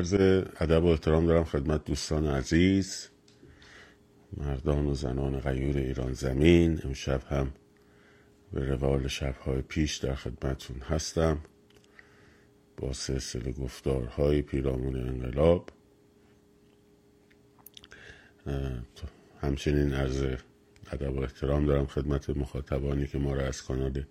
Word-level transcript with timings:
عرض 0.00 0.14
ادب 0.60 0.84
و 0.84 0.86
احترام 0.86 1.26
دارم 1.26 1.44
خدمت 1.44 1.84
دوستان 1.84 2.26
عزیز 2.26 3.08
مردان 4.36 4.86
و 4.86 4.94
زنان 4.94 5.40
غیور 5.40 5.76
ایران 5.76 6.12
زمین. 6.12 6.80
امشب 6.84 7.22
هم 7.28 7.52
به 8.52 8.64
روال 8.64 9.08
شبهای 9.08 9.62
پیش 9.62 9.96
در 9.96 10.14
خدمتون 10.14 10.80
هستم. 10.80 11.38
با 12.76 12.92
سلسله 12.92 13.52
گفتارهای 13.52 14.42
پیرامون 14.42 14.96
انقلاب. 14.96 15.68
همچنین 19.40 19.94
عرض 19.94 20.22
ادب 20.92 21.16
و 21.16 21.20
احترام 21.20 21.66
دارم 21.66 21.86
خدمت 21.86 22.30
مخاطبانی 22.30 23.06
که 23.06 23.18
ما 23.18 23.34
را 23.34 23.46
از 23.46 23.62
کانال 23.62 24.04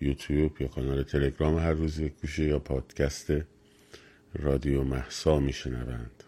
یوتیوب 0.00 0.60
یا 0.60 0.68
کانال 0.68 1.02
تلگرام 1.02 1.58
هر 1.58 1.72
روز 1.72 2.00
گوشه 2.00 2.44
یا 2.44 2.58
پادکست 2.58 3.32
رادیو 4.34 4.84
محسا 4.84 5.40
میشنوند. 5.40 6.24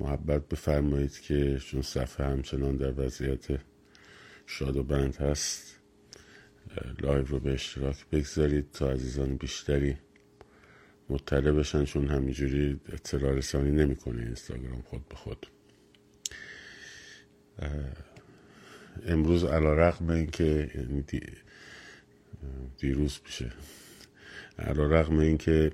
محبت 0.00 0.48
بفرمایید 0.48 1.20
که 1.20 1.58
چون 1.58 1.82
صفحه 1.82 2.26
همچنان 2.26 2.76
در 2.76 3.00
وضعیت 3.00 3.60
shadow 4.46 4.76
ban 4.76 5.16
هست 5.16 5.76
live 7.00 7.24
رو 7.24 7.40
به 7.40 7.52
اشتراک 7.52 8.06
بگذارید 8.12 8.70
تا 8.70 8.90
عزیزان 8.90 9.36
بیشتری 9.36 9.96
مطلع 11.10 11.52
بشن 11.52 11.84
چون 11.84 12.08
همینجوری 12.08 12.80
اطلاع 12.92 13.32
رسانی 13.32 13.70
نمی‌کنه 13.70 14.22
اینستاگرام 14.22 14.82
خود 14.82 15.08
به 15.08 15.14
خود. 15.14 15.46
امروز 19.06 19.44
علا 19.44 19.92
اینکه 20.08 20.70
یعنی 20.74 21.04
دیروز 22.78 23.20
میشه. 23.24 23.52
علا 24.58 24.86
رقم 24.86 25.18
اینکه 25.18 25.72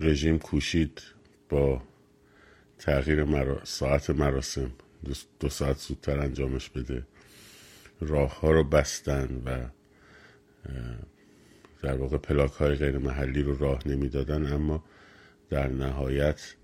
رژیم 0.00 0.38
کوشید 0.38 1.02
با 1.48 1.82
تغییر 2.78 3.24
مرا... 3.24 3.64
ساعت 3.64 4.10
مراسم 4.10 4.70
دو 5.40 5.48
ساعت 5.48 5.78
زودتر 5.78 6.20
انجامش 6.20 6.70
بده 6.70 7.06
راه 8.00 8.40
ها 8.40 8.50
رو 8.50 8.64
بستن 8.64 9.42
و 9.44 9.68
در 11.82 11.96
واقع 11.96 12.18
پلاک 12.18 12.52
های 12.52 12.74
غیر 12.74 12.98
محلی 12.98 13.42
رو 13.42 13.58
راه 13.58 13.88
نمی‌دادن 13.88 14.52
اما 14.52 14.84
در 15.50 15.68
نهایت 15.68 16.54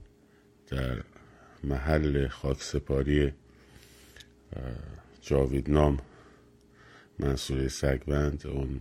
در 0.68 1.02
محل 1.64 2.28
خاک 2.28 2.62
سپاری 2.62 3.32
جاویدنام 5.22 5.98
منصوره 7.18 7.68
سگوند 7.68 8.46
اون 8.46 8.80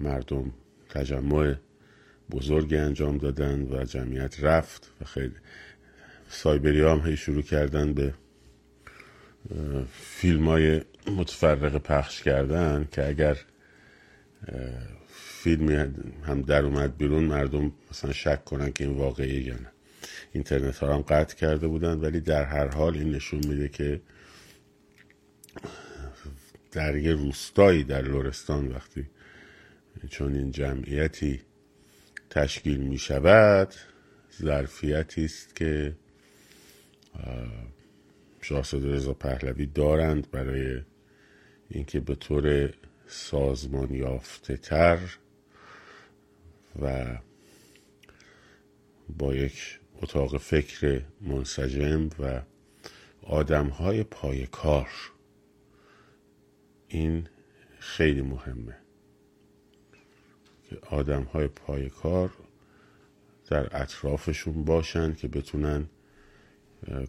مردم 0.00 0.52
تجمع 0.88 1.54
بزرگی 2.30 2.76
انجام 2.76 3.18
دادن 3.18 3.62
و 3.62 3.84
جمعیت 3.84 4.44
رفت 4.44 4.90
و 5.00 5.04
خیلی 5.04 5.34
سایبری 6.28 6.80
هم 6.80 7.00
هی 7.06 7.16
شروع 7.16 7.42
کردن 7.42 7.92
به 7.94 8.14
فیلم 9.92 10.48
های 10.48 10.80
متفرق 11.16 11.76
پخش 11.76 12.22
کردن 12.22 12.88
که 12.92 13.08
اگر 13.08 13.38
فیلمی 15.42 15.74
هم 16.22 16.42
در 16.42 16.64
اومد 16.64 16.96
بیرون 16.96 17.24
مردم 17.24 17.72
مثلا 17.90 18.12
شک 18.12 18.44
کنن 18.44 18.72
که 18.72 18.84
این 18.84 18.96
واقعی 18.96 19.40
یا 19.40 19.54
نه. 19.54 19.72
اینترنت 20.32 20.78
ها 20.78 20.94
هم 20.94 21.00
قطع 21.00 21.36
کرده 21.36 21.68
بودن 21.68 22.00
ولی 22.00 22.20
در 22.20 22.44
هر 22.44 22.68
حال 22.68 22.94
این 22.94 23.10
نشون 23.10 23.40
میده 23.46 23.68
که 23.68 24.00
در 26.72 26.96
یه 26.96 27.12
روستایی 27.12 27.84
در 27.84 28.02
لورستان 28.02 28.68
وقتی 28.68 29.06
چون 30.08 30.34
این 30.34 30.50
جمعیتی 30.50 31.40
تشکیل 32.30 32.80
می 32.80 32.98
شود 32.98 33.74
ظرفیتی 34.42 35.24
است 35.24 35.56
که 35.56 35.96
شاهزاده 38.40 38.92
رضا 38.92 39.14
پهلوی 39.14 39.66
دارند 39.66 40.30
برای 40.30 40.82
اینکه 41.68 42.00
به 42.00 42.14
طور 42.14 42.74
سازمان 43.06 43.94
یافته 43.94 44.56
تر 44.56 44.98
و 46.82 47.18
با 49.18 49.34
یک 49.34 49.80
اتاق 50.02 50.36
فکر 50.36 51.02
منسجم 51.20 52.08
و 52.18 52.42
آدم 53.22 53.66
های 53.68 54.02
پای 54.02 54.46
کار 54.46 54.88
این 56.88 57.28
خیلی 57.78 58.22
مهمه. 58.22 58.79
آدم 60.90 61.22
های 61.22 61.48
پای 61.48 61.90
کار 61.90 62.30
در 63.50 63.82
اطرافشون 63.82 64.64
باشن 64.64 65.14
که 65.14 65.28
بتونن 65.28 65.86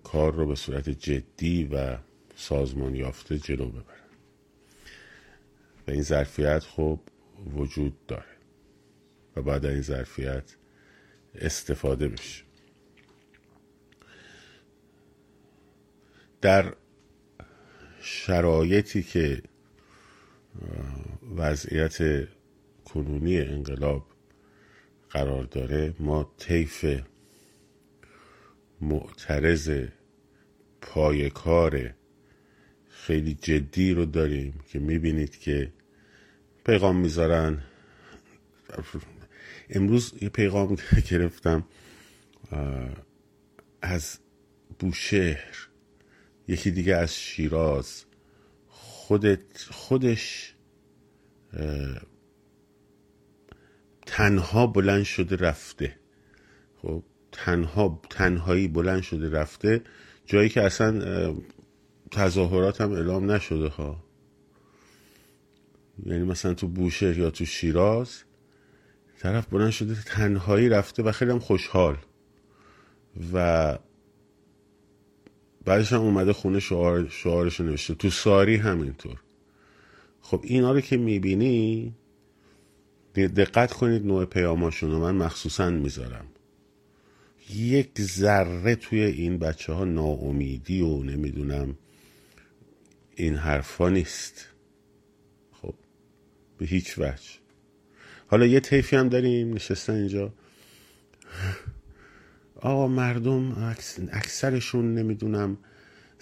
کار 0.04 0.34
رو 0.34 0.46
به 0.46 0.56
صورت 0.56 0.90
جدی 0.90 1.64
و 1.64 1.98
سازمان 2.36 2.96
یافته 2.96 3.38
جلو 3.38 3.70
ببرن. 3.70 3.86
و 5.88 5.92
این 5.92 6.02
ظرفیت 6.02 6.64
خب 6.64 7.00
وجود 7.56 8.06
داره 8.08 8.38
و 9.36 9.42
بعد 9.42 9.66
این 9.66 9.82
ظرفیت 9.82 10.56
استفاده 11.36 12.08
بشه 12.08 12.44
در 16.42 16.74
شرایطی 18.02 19.04
که 19.04 19.42
وضعیت 21.36 22.28
کنونی 22.94 23.40
انقلاب 23.40 24.06
قرار 25.10 25.44
داره 25.44 25.94
ما 26.00 26.34
طیف 26.38 26.86
معترض 28.82 29.88
پای 30.82 31.30
کار 31.30 31.94
خیلی 32.90 33.34
جدی 33.34 33.94
رو 33.94 34.06
داریم 34.06 34.60
که 34.68 34.80
می‌بینید 34.80 35.40
که 35.40 35.74
پیغام 36.66 36.96
می‌ذارن. 36.96 37.62
امروز 39.70 40.14
یه 40.22 40.30
پیغام 40.30 40.78
گرفتم 41.12 41.64
از 43.82 44.20
بوشهر 44.80 45.68
یکی 46.48 46.72
دیگه 46.72 46.96
از 46.96 47.16
شیراز. 47.16 48.06
خودت 48.68 49.58
خودش 49.72 50.56
تنها 54.12 54.68
بلند 54.68 55.04
شده 55.04 55.36
رفته. 55.36 55.96
خب 56.82 57.04
تنها 57.32 58.02
تنهایی 58.10 58.68
بلند 58.68 59.02
شده 59.02 59.30
رفته 59.30 59.82
جایی 60.26 60.50
که 60.50 60.62
اصلا 60.62 61.36
تظاهرات 62.12 62.82
هم 62.82 62.92
اعلام 62.92 63.32
نشده 63.32 63.68
ها. 63.68 64.04
یعنی 66.06 66.24
مثلا 66.24 66.54
تو 66.54 66.68
بوشهر 66.68 67.18
یا 67.18 67.30
تو 67.32 67.46
شیراز 67.46 68.24
طرف 69.20 69.46
بلند 69.46 69.72
شده 69.72 70.04
تنهایی 70.06 70.70
رفته 70.70 71.04
و 71.04 71.12
خیلی 71.12 71.32
هم 71.32 71.40
خوشحال. 71.40 71.98
و 73.34 73.78
بعدش 75.66 75.94
هم 75.94 76.02
اومده 76.02 76.34
خونه 76.34 76.60
شعار 76.60 77.08
شعارش 77.10 77.62
نوشته. 77.62 77.96
تو 77.96 78.10
ساری 78.10 78.56
همینطور. 78.56 79.22
خب 80.22 80.42
اینا 80.44 80.72
رو 80.72 80.82
که 80.82 80.98
می‌بینی 80.98 81.96
دقت 83.16 83.74
کنید 83.74 84.06
نوع 84.06 84.26
پیاماشون 84.26 84.92
رو 84.92 85.00
من 85.00 85.16
مخصوصا 85.16 85.70
می‌ذارم. 85.70 86.26
یک 87.56 88.02
ذره 88.02 88.76
توی 88.76 89.02
این 89.04 89.38
بچه 89.38 89.74
ها 89.74 89.86
ناامیدی 89.86 90.82
و 90.82 91.04
نمی‌دونم 91.04 91.76
این 93.16 93.36
حرفا 93.36 93.90
نیست. 93.90 94.48
خب 95.52 95.74
به 96.58 96.66
هیچ 96.66 96.98
وجه. 96.98 97.32
حالا 98.28 98.46
یه 98.46 98.60
طیفی 98.60 98.96
هم 98.96 99.10
داریم 99.10 99.54
نشستن 99.54 99.94
اینجا. 99.94 100.34
آقا 102.56 102.88
مردم 102.88 103.76
اکثرشون 104.12 104.94
نمی‌دونم 104.96 105.58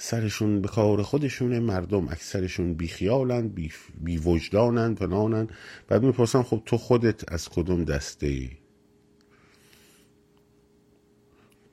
سرشون 0.01 0.61
به 0.61 0.67
کار 0.67 1.01
خودشونه 1.01 1.59
مردم 1.59 2.07
اکثرشون 2.07 2.73
بیخیالن 2.73 3.47
بی, 3.47 3.71
بی 4.01 4.17
وجدانن 4.17 4.95
فلانن. 4.95 5.47
بعد 5.87 6.03
می‌پرسم 6.03 6.43
خب 6.43 6.61
تو 6.65 6.77
خودت 6.77 7.33
از 7.33 7.49
کدوم 7.49 7.83
دسته 7.83 8.27
ای 8.27 8.49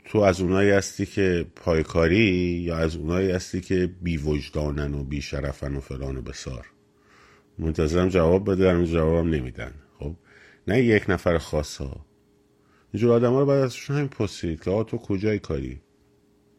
تو 0.04 0.18
از 0.18 0.40
اونایی 0.40 0.70
هستی 0.70 1.06
که 1.06 1.46
پایکاری 1.56 2.28
یا 2.64 2.76
از 2.76 2.96
اونایی 2.96 3.30
هستی 3.30 3.60
که 3.60 3.90
بی 4.02 4.16
وجدانن 4.16 4.94
و 4.94 5.04
بی 5.04 5.22
شرفن 5.22 5.76
و 5.76 5.80
فلان 5.80 6.16
و 6.16 6.22
بسار؟ 6.22 6.66
منتظرم 7.58 8.08
جواب 8.08 8.50
بده 8.50 8.64
در 8.64 8.84
جوابم 8.84 9.30
نمیدن. 9.30 9.72
خب؟ 9.98 10.16
نه 10.68 10.82
یک 10.82 11.10
نفر 11.10 11.38
خاص 11.38 11.76
ها 11.76 12.06
اینجور 12.92 13.12
آدم 13.12 13.32
ها 13.32 13.40
رو 13.40 13.46
باید 13.46 13.64
ازشون 13.64 13.96
همین 13.96 14.08
پرسید 14.08 14.62
که 14.62 14.84
تو 14.84 14.98
کجای 14.98 15.38
کاری؟ 15.38 15.80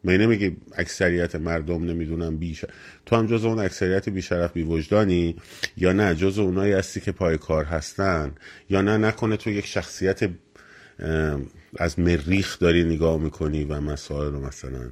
می 0.04 0.18
نمیگی 0.18 0.56
اکثریت 0.74 1.34
مردم 1.34 1.84
نمی‌دونم 1.84 2.36
بیش 2.36 2.64
تو 3.06 3.16
هم 3.16 3.26
جز 3.26 3.44
اون 3.44 3.58
اکثریت 3.58 4.08
بیشرف 4.08 4.52
بی 4.52 4.62
وجدانی 4.62 5.36
یا 5.76 5.92
نه؟ 5.92 6.14
جز 6.14 6.38
اونایی 6.38 6.72
هستی 6.72 7.00
که 7.00 7.12
پای 7.12 7.38
کار 7.38 7.64
هستن؟ 7.64 8.34
یا 8.68 8.82
نه؟ 8.82 8.96
نکنه 8.96 9.36
تو 9.36 9.50
یک 9.50 9.66
شخصیت 9.66 10.30
از 11.76 11.98
مریخ 11.98 12.58
داری 12.58 12.84
نگاه 12.84 13.20
می‌کنی 13.20 13.64
و 13.64 13.80
مسائل 13.80 14.32
رو 14.32 14.40
مثلا 14.40 14.90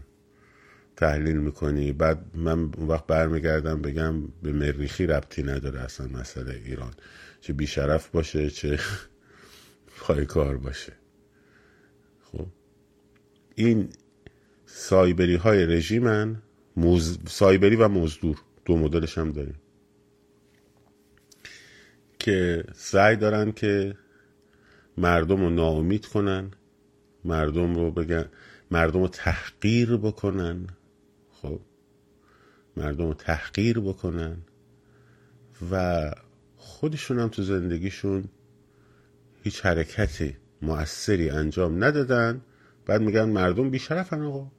تحلیل 0.96 1.36
می‌کنی. 1.36 1.92
بعد 1.92 2.24
من 2.34 2.70
اون 2.76 2.88
وقت 2.88 3.06
برمیگردم 3.06 3.82
بگم 3.82 4.28
به 4.42 4.52
مریخی 4.52 5.06
ربطی 5.06 5.42
نداره 5.42 5.80
اصلا 5.80 6.06
مسئله 6.06 6.60
ایران. 6.64 6.92
چه 7.40 7.52
بیشرف 7.52 8.08
باشه 8.08 8.50
چه 8.50 8.78
پای 10.00 10.26
کار 10.26 10.56
باشه. 10.56 10.92
خب؟ 12.22 12.46
این 13.54 13.88
سایبری 14.78 15.34
های 15.34 15.66
رژیمن 15.66 16.42
موز... 16.76 17.18
سایبری 17.28 17.76
و 17.76 17.88
مزدور. 17.88 18.36
دو 18.64 18.76
مدلش 18.76 19.18
هم 19.18 19.32
داریم. 19.32 19.54
که 22.18 22.64
سعی 22.74 23.16
دارن 23.16 23.52
که 23.52 23.96
مردم 24.98 25.40
رو 25.40 25.50
ناامید 25.50 26.06
کنن 26.06 26.50
مردم 27.24 27.74
رو 27.74 27.90
بگن 27.90 28.24
مردم 28.70 29.00
رو 29.00 29.08
تحقیر 29.08 29.96
بکنن. 29.96 30.66
خب 31.32 31.60
مردم 32.76 33.06
رو 33.06 33.14
تحقیر 33.14 33.80
بکنن. 33.80 34.36
و 35.70 36.04
خودشون 36.56 37.18
هم 37.18 37.28
تو 37.28 37.42
زندگیشون 37.42 38.24
هیچ 39.42 39.66
حرکتی 39.66 40.36
مؤثری 40.62 41.30
انجام 41.30 41.84
ندادن. 41.84 42.40
بعد 42.86 43.00
میگن 43.00 43.24
مردم 43.24 43.70
بیشرفن 43.70 44.22
آقا. 44.22 44.55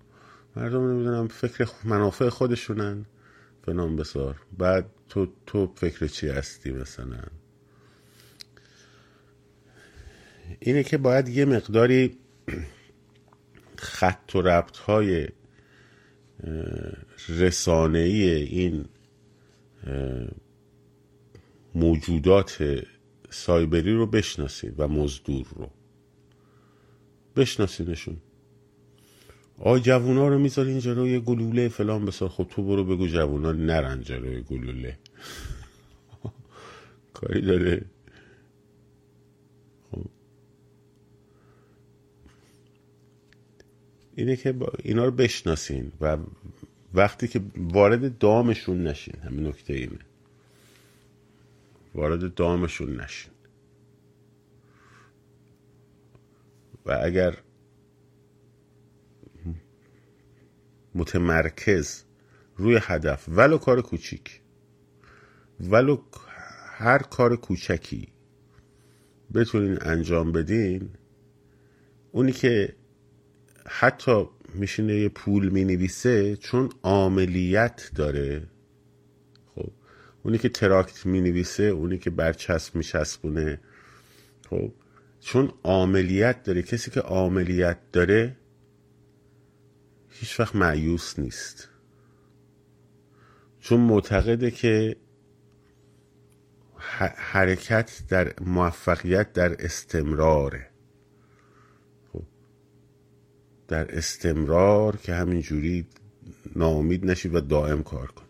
مردم 0.57 0.91
نمی‌دونم 0.91 1.27
فکر 1.27 1.67
منافع 1.83 2.29
خودشونن. 2.29 3.05
فنام 3.65 3.95
بسار. 3.95 4.41
بعد 4.57 4.89
تو 5.09 5.27
تو 5.45 5.73
فکر 5.75 6.07
چی 6.07 6.27
هستی 6.27 6.71
مثلا؟ 6.71 7.23
اینه 10.59 10.83
که 10.83 10.97
باید 10.97 11.29
یه 11.29 11.45
مقداری 11.45 12.17
خط 13.77 14.35
و 14.35 14.41
ربط 14.41 14.77
های 14.77 15.27
رسانه‌ای 17.29 18.29
این 18.29 18.85
موجودات 21.75 22.83
سایبری 23.29 23.93
رو 23.93 24.07
بشناسید 24.07 24.79
و 24.79 24.87
مزدور 24.87 25.47
رو. 25.55 25.69
بشناسینشون. 27.35 28.17
آ 29.59 29.77
جوونا 29.77 30.27
رو 30.27 30.39
می‌ذارین 30.39 30.79
جلوی 30.79 31.19
گلوله 31.19 31.69
فلان 31.69 32.05
بسار. 32.05 32.29
خب 32.29 32.47
تو 32.49 32.63
برو 32.63 32.83
بگو 32.83 33.07
جوونا 33.07 33.51
نرن 33.51 34.01
جلوی 34.01 34.41
گلوله. 34.41 34.97
کاری 37.13 37.41
داره. 37.41 37.85
خب. 39.91 40.05
اینه 44.15 44.35
که 44.35 44.55
اینا 44.83 45.05
رو 45.05 45.11
بشناسین 45.11 45.91
و 46.01 46.17
وقتی 46.93 47.27
که 47.27 47.41
وارد 47.57 48.17
دامشون 48.17 48.83
نشین 48.83 49.15
همین 49.19 49.47
نکته 49.47 49.73
اینه. 49.73 49.99
وارد 51.95 52.33
دامشون 52.33 53.01
نشین. 53.01 53.31
و 56.85 56.99
اگر 57.03 57.37
متمرکز 60.97 62.03
روی 62.55 62.79
هدف 62.81 63.29
ولو 63.29 63.57
کار 63.57 63.81
کوچیک. 63.81 64.41
ولو 65.59 65.97
هر 66.77 66.97
کار 66.97 67.35
کوچکی 67.35 68.07
بتونین 69.33 69.77
انجام 69.81 70.31
بدین 70.31 70.89
اونی 72.11 72.31
که 72.31 72.75
حتی 73.67 74.25
میشینه 74.53 74.95
یه 74.95 75.09
پول 75.09 75.49
می‌نویسه 75.49 76.35
چون 76.35 76.69
عاملیت 76.83 77.91
داره. 77.95 78.47
خب 79.55 79.71
اونی 80.23 80.37
که 80.37 80.49
تراکت 80.49 81.05
می‌نویسه 81.05 81.63
اونی 81.63 81.97
که 81.97 82.09
برچسب 82.09 82.75
میچسبونه. 82.75 83.59
خب 84.49 84.73
چون 85.19 85.51
عاملیت 85.63 86.43
داره. 86.43 86.61
کسی 86.61 86.91
که 86.91 86.99
عاملیت 86.99 87.77
داره 87.91 88.35
هیچ 90.19 90.39
وقت 90.39 90.55
معیوس 90.55 91.19
نیست. 91.19 91.69
چون 93.59 93.79
معتقده 93.79 94.51
که 94.51 94.95
حرکت 97.17 98.03
در 98.09 98.33
موفقیت 98.41 99.33
در 99.33 99.65
استمراره. 99.65 100.69
خب. 102.13 102.23
در 103.67 103.97
استمرار 103.97 104.97
که 104.97 105.13
همینجوری 105.13 105.85
ناامید 106.55 107.05
نشی 107.05 107.29
و 107.29 107.39
دائم 107.39 107.83
کار 107.83 108.07
کنی. 108.07 108.27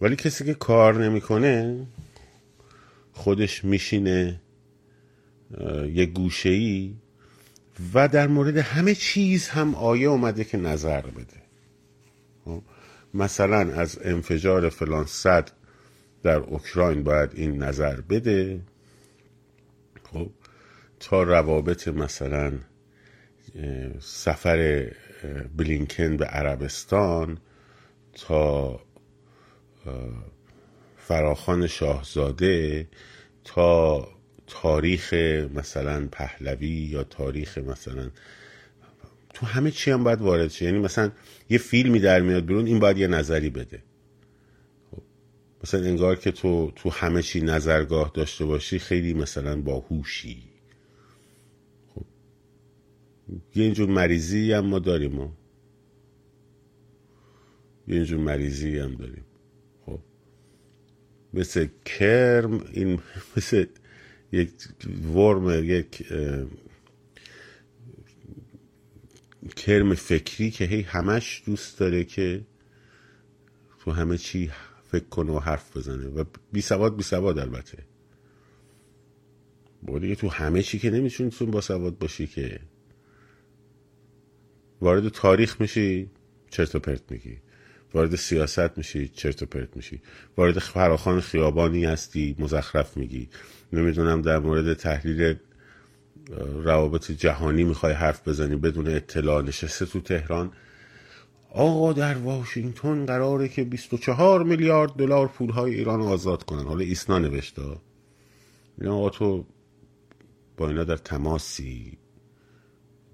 ولی 0.00 0.16
کسی 0.16 0.44
که 0.44 0.54
کار 0.54 1.04
نمی‌کنه 1.04 1.86
خودش 3.12 3.64
میشینه 3.64 4.40
یه 5.92 6.06
گوشه 6.06 6.48
ای 6.48 6.96
و 7.94 8.08
در 8.08 8.26
مورد 8.26 8.56
همه 8.56 8.94
چیز 8.94 9.48
هم 9.48 9.74
آیه 9.74 10.08
اومده 10.08 10.44
که 10.44 10.58
نظر 10.58 11.00
بده 11.00 11.42
خب؟ 12.44 12.62
مثلا 13.14 13.56
از 13.56 13.98
انفجار 14.02 14.68
فلان 14.68 15.04
صد 15.06 15.50
در 16.22 16.36
اوکراین 16.36 17.02
باید 17.02 17.30
این 17.34 17.62
نظر 17.62 18.00
بده 18.00 18.60
خب 20.12 20.30
تا 21.00 21.22
روابط 21.22 21.88
مثلا 21.88 22.52
سفر 24.00 24.90
بلینکن 25.56 26.16
به 26.16 26.24
عربستان 26.24 27.38
تا 28.12 28.80
فراخان 30.96 31.66
شاهزاده 31.66 32.88
تا 33.44 34.08
تاریخ 34.46 35.14
مثلا 35.54 36.08
پهلوی 36.12 36.68
یا 36.68 37.04
تاریخ 37.04 37.58
مثلا 37.58 38.10
تو 39.36 39.46
همه 39.46 39.70
چی 39.70 39.90
هم 39.90 40.04
باید 40.04 40.20
وارد 40.20 40.50
شه. 40.50 40.64
یعنی 40.64 40.78
مثلا 40.78 41.12
یه 41.50 41.58
فیلمی 41.58 41.98
در 42.00 42.20
میاد 42.20 42.46
بیرون 42.46 42.66
این 42.66 42.78
باید 42.78 42.98
یه 42.98 43.06
نظری 43.06 43.50
بده. 43.50 43.82
خب. 44.90 45.02
مثلا 45.64 45.80
انگار 45.80 46.16
که 46.16 46.30
تو 46.30 46.72
تو 46.76 46.90
همه 46.90 47.22
چی 47.22 47.40
نظرگاه 47.40 48.10
داشته 48.14 48.44
باشی 48.44 48.78
خیلی 48.78 49.14
مثلا 49.14 49.60
باهوشی. 49.60 50.42
خب 51.94 52.04
یه 53.54 53.64
اینجور 53.64 53.88
مریضی 53.88 54.52
هم 54.52 54.66
ما 54.66 54.78
داریم 54.78 55.12
ما. 55.12 55.32
یه 57.88 57.94
اینجور 57.94 58.20
مریضی 58.20 58.78
هم 58.78 58.94
داریم. 58.94 59.24
خب 59.86 60.00
مثل 61.34 61.68
کرم 61.84 62.64
این 62.72 62.98
مثل 63.36 63.66
یک 64.32 64.50
ورم 65.14 65.64
یک 65.64 66.06
کرم 69.56 69.94
فکری 69.94 70.50
که 70.50 70.64
هی 70.64 70.82
همش 70.82 71.42
دوست 71.46 71.78
داره 71.78 72.04
که 72.04 72.46
تو 73.80 73.90
همه 73.90 74.18
چی 74.18 74.50
فکر 74.90 75.04
کنه 75.04 75.32
و 75.32 75.38
حرف 75.38 75.76
بزنه 75.76 76.06
و 76.06 76.24
بی 76.52 76.60
سواد 76.60 76.96
بی 76.96 77.02
سواد 77.02 77.38
البته. 77.38 77.78
با 79.82 79.98
دیگه 79.98 80.14
تو 80.14 80.28
همه 80.28 80.62
چی 80.62 80.78
که 80.78 80.90
نمی‌تونی 80.90 81.30
تو 81.30 81.46
با 81.46 81.60
سواد 81.60 81.98
باشی 81.98 82.26
که. 82.26 82.60
وارد 84.80 85.08
تاریخ 85.08 85.60
میشی 85.60 86.10
چرت 86.50 86.74
و 86.74 86.78
پرت 86.78 87.12
میگی. 87.12 87.38
وارد 87.96 88.16
سیاست 88.16 88.78
میشی 88.78 89.08
چرت 89.08 89.42
و 89.42 89.46
پرت 89.46 89.76
میشی. 89.76 90.00
وارد 90.36 90.58
فراخان 90.58 91.20
خیابانی 91.20 91.84
هستی 91.84 92.36
مزخرف 92.38 92.96
میگی. 92.96 93.28
نمی‌دونم 93.72 94.22
در 94.22 94.38
مورد 94.38 94.74
تحلیل 94.74 95.36
روابط 96.64 97.10
جهانی 97.10 97.64
می‌خوای 97.64 97.92
حرف 97.92 98.28
بزنی 98.28 98.56
بدون 98.56 98.88
اطلاع 98.88 99.42
نشسته 99.42 99.86
تو 99.86 100.00
تهران. 100.00 100.52
آقا 101.50 101.92
در 101.92 102.14
واشنگتن 102.14 103.06
قراره 103.06 103.48
که 103.48 103.64
24 103.64 104.42
میلیارد 104.42 104.92
دلار 104.92 105.28
پولهای 105.28 105.74
ایران 105.74 106.00
آزاد 106.00 106.42
کنن. 106.42 106.64
حالا 106.64 106.80
ایسنا 106.80 107.18
نوشته. 107.18 107.62
اینا 108.80 108.96
آقا 108.96 109.10
تو 109.10 109.44
با 110.56 110.68
اینا 110.68 110.84
در 110.84 110.96
تماسی. 110.96 111.98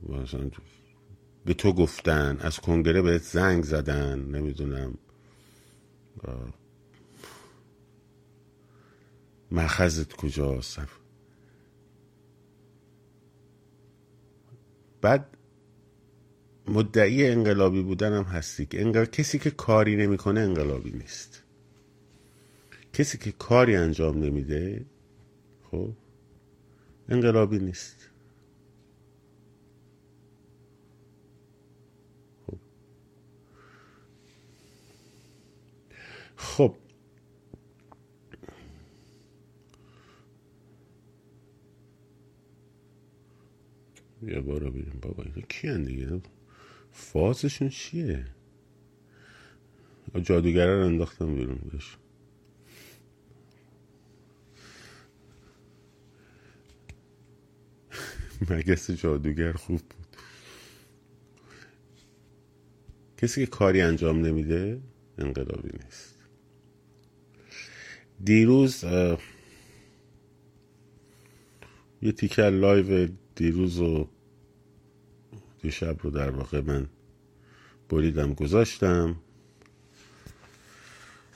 مثلا 0.09 0.51
به 1.44 1.54
تو 1.54 1.72
گفتن 1.72 2.38
از 2.40 2.61
کنگره 2.61 3.02
بهت 3.02 3.22
زنگ 3.22 3.64
زدن 3.64 4.18
نمی‌دونم. 4.18 4.99
مخزت 9.50 10.12
کجاست 10.12 10.80
بعد 15.00 15.37
مدعی 16.68 17.26
انقلابی 17.26 17.82
بودن 17.82 18.12
هم 18.12 18.25
هستی 18.25 18.66
که 18.66 18.80
انقل... 18.80 19.04
کسی 19.04 19.38
که 19.38 19.50
کاری 19.50 19.96
نمی‌کنه 19.96 20.40
انقلابی 20.40 20.90
نیست. 20.90 21.42
کسی 22.92 23.18
که 23.18 23.32
کاری 23.32 23.76
انجام 23.76 24.18
نمیده 24.18 24.84
خب 25.70 25.92
انقلابی 27.08 27.58
نیست. 27.58 28.12
خب. 36.42 36.76
یه 44.22 44.40
بارا 44.40 44.70
ببینیم 44.70 44.99
بابا. 45.02 45.22
اینا 45.22 45.40
کیان 45.49 45.84
دیگه؟ 45.84 46.20
فازشون 46.92 47.68
چیه؟ 47.68 48.26
جادوگره 50.22 50.76
رو 50.76 50.87
انداختم 50.87 51.34
بیرون 51.34 51.61
بهش. 51.72 51.96
مگس 58.50 58.90
جادوگر 58.90 59.52
خوب 59.52 59.80
بود. 59.80 60.16
کسی 63.16 63.44
که 63.44 63.50
کاری 63.50 63.80
انجام 63.80 64.26
نمیده 64.26 64.80
انقلابی 65.18 65.70
نیست. 65.84 66.12
دیروز 68.25 68.85
یه 72.02 72.12
تیکر 72.12 72.50
live 72.50 73.09
دیروز 73.37 73.81
و 73.81 74.09
دیشب 75.62 75.97
رو 76.02 76.11
در 76.11 76.31
واقع 76.31 76.61
من 76.61 76.87
بریدم 77.88 78.35
گذاشتم. 78.35 79.17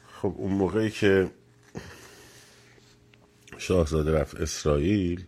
خب 0.06 0.34
اون 0.36 0.52
موقعی 0.52 0.90
که 0.90 1.30
شاهزاده 3.58 4.12
رفت 4.12 4.34
اسرائیل 4.34 5.24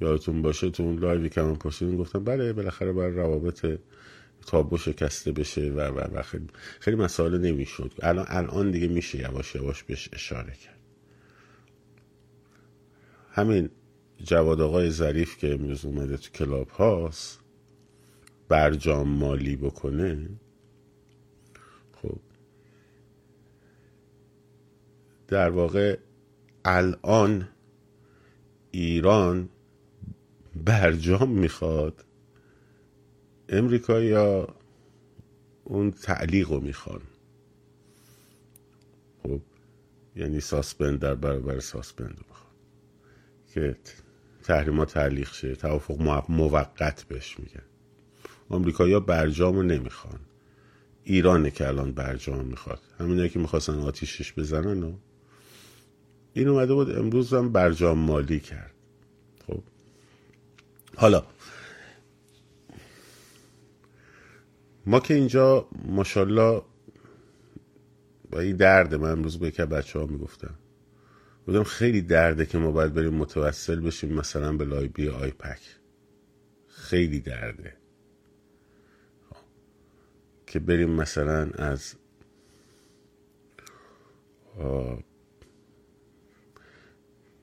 یادتون 0.00 0.42
باشه 0.42 0.70
تو 0.70 0.82
اون 0.82 0.98
لایوی 0.98 1.28
که 1.28 1.42
من 1.42 1.54
گفتم 1.96 2.24
بله 2.24 2.52
بالاخره 2.52 2.92
باید 2.92 3.16
روابط 3.16 3.66
تابو 4.46 4.78
شکسته 4.78 5.32
بشه 5.32 5.70
و 5.70 5.80
و, 5.80 6.18
و 6.18 6.22
خیلی, 6.22 6.46
خیلی 6.80 6.96
مسائل 6.96 7.38
نمی‌شد. 7.38 7.92
الان 8.02 8.26
الان 8.28 8.70
دیگه 8.70 8.88
میشه 8.88 9.18
یواش 9.18 9.54
یواش 9.54 9.82
بهش 9.82 10.08
اشاره 10.12 10.52
کرد. 10.52 10.80
همین 13.30 13.70
جواد 14.24 14.60
آقای 14.60 14.90
ظریف 14.90 15.38
که 15.38 15.54
امروز 15.54 15.84
اومده 15.84 16.16
تو 16.16 16.30
کلاب 16.30 16.68
هاست 16.68 17.40
برجام 18.48 19.08
مالی 19.08 19.56
بکنه 19.56 20.28
خب 22.02 22.18
در 25.28 25.50
واقع 25.50 25.98
الان 26.64 27.48
ایران 28.70 29.48
برجام 30.64 31.30
می‌خواد 31.30 32.04
امریکا 33.52 34.00
یا 34.00 34.48
اون 35.64 35.90
تعلیق 35.90 36.50
رو 36.50 36.60
می‌خوان. 36.60 37.00
خب 39.22 39.40
یعنی 40.16 40.40
ساسپند 40.40 40.98
در 40.98 41.14
برابر 41.14 41.60
ساسپند 41.60 42.08
رو 42.08 42.24
می‌خوان. 42.28 42.52
که 43.54 43.76
تحریما 44.42 44.84
تعلیق 44.84 45.32
شه 45.32 45.54
توافق 45.54 46.24
موقت 46.28 47.04
بهش 47.04 47.38
میگن. 47.38 47.62
آمریکایی‌ها 48.48 49.00
برجام 49.00 49.54
رو 49.56 49.62
نمی‌خوان. 49.62 50.20
ایرانه 51.04 51.50
که 51.50 51.68
الان 51.68 51.92
برجام 51.92 52.44
می‌خواد. 52.44 52.80
همینایی 52.98 53.28
که 53.28 53.38
می‌خواستن 53.38 53.78
آتیشش 53.78 54.32
بزنن 54.32 54.82
و 54.82 54.92
این 56.34 56.48
اومده 56.48 56.74
بود 56.74 56.98
امروز 56.98 57.34
هم 57.34 57.52
برجام 57.52 57.98
مالی 57.98 58.40
کرد. 58.40 58.74
خب. 59.46 59.62
حالا 60.96 61.24
ما 64.86 65.00
که 65.00 65.14
اینجا 65.14 65.68
ماشاءالله 65.84 66.62
با 68.30 68.40
این 68.40 68.56
درد 68.56 68.94
من 68.94 69.10
امروز 69.10 69.38
به 69.38 69.50
که 69.50 69.64
بچه 69.64 69.98
ها 69.98 70.06
می‌گفتم 70.06 70.54
بودم 71.46 71.62
خیلی 71.62 72.02
درده 72.02 72.46
که 72.46 72.58
ما 72.58 72.70
باید 72.70 72.94
بریم 72.94 73.14
متوسل 73.14 73.80
بشیم 73.80 74.12
مثلا 74.12 74.52
به 74.52 74.64
لایبی 74.64 75.08
آیپک. 75.08 75.60
خیلی 76.68 77.20
درده. 77.20 77.76
که 80.46 80.58
بریم 80.58 80.90
مثلا 80.90 81.50
از 81.54 81.94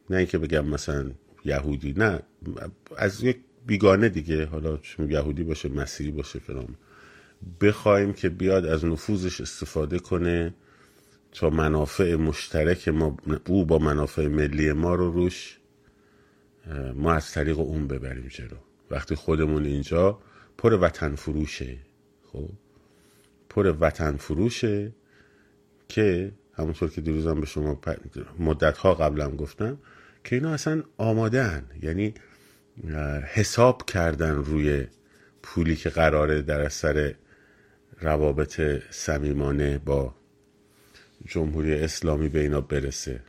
نه 0.10 0.17
اینکه 0.17 0.38
بگم 0.38 0.65
مثلا 0.65 1.12
یهودی 1.46 1.93
نه 1.98 2.22
از 2.98 3.24
یک 3.24 3.39
بیگانه 3.65 4.10
دیگه 4.10 4.46
حالا 4.46 4.77
چون 4.77 5.12
یهودی 5.12 5.43
باشه 5.43 5.69
مسیحی 5.69 6.12
باشه 6.12 6.39
فلان. 6.39 6.75
بخوایم 7.62 8.13
که 8.13 8.29
بیاد 8.29 8.65
از 8.65 8.86
نفوذش 8.86 9.41
استفاده 9.41 10.00
کنه 10.00 10.53
تا 11.31 11.50
منافع 11.50 12.15
مشترک 12.15 12.88
ما 12.88 13.17
او 13.48 13.65
با 13.65 13.77
منافع 13.77 14.27
ملی 14.27 14.72
ما 14.72 14.96
رو 14.96 15.12
روش 15.12 15.60
ما 16.96 17.13
از 17.13 17.31
طریق 17.31 17.60
اون 17.60 17.88
ببریم 17.88 18.27
جلو 18.27 18.58
وقتی 18.91 19.15
خودمون 19.15 19.65
اینجا 19.65 20.19
پر 20.58 20.74
وطن 20.74 21.15
فروشه 21.15 21.77
خب 22.31 22.50
پر 23.50 23.75
وطن 23.79 24.17
فروشه 24.17 24.91
که 25.89 26.31
همونطور 26.53 26.89
که 26.89 27.01
دیروزم 27.01 27.39
به 27.39 27.46
شما 27.46 27.81
مدت 28.39 28.77
ها 28.77 28.93
قبلم 28.93 29.36
گفتم 29.36 29.77
که 30.24 30.36
اینا 30.36 30.53
اصلا 30.53 30.84
آماده 30.98 31.43
هن. 31.43 31.63
یعنی 31.81 32.13
حساب 33.34 33.86
کردن 33.86 34.36
روی 34.36 34.88
پولی 35.43 35.75
که 35.75 35.89
قراره 35.89 36.41
در 36.41 36.62
اثر 36.62 37.15
روابط 38.01 38.62
صمیمانه 38.89 39.77
با 39.77 40.15
جمهوری 41.25 41.74
اسلامی 41.74 42.29
به 42.29 42.39
اینا 42.39 42.62
برسه. 42.62 43.22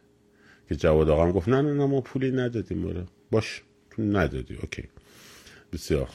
که 0.69 0.77
جواد 0.77 1.11
آقا 1.11 1.33
گفت 1.33 1.49
نه 1.49 1.63
نه 1.63 1.75
نه 1.75 1.87
ما 1.87 2.01
پولی 2.01 2.31
ندادیم 2.31 2.83
برو. 2.83 3.05
باش 3.31 3.63
تو 3.91 4.03
ندادی. 4.03 4.55
اوکی. 4.55 4.89
بسیار 5.73 6.09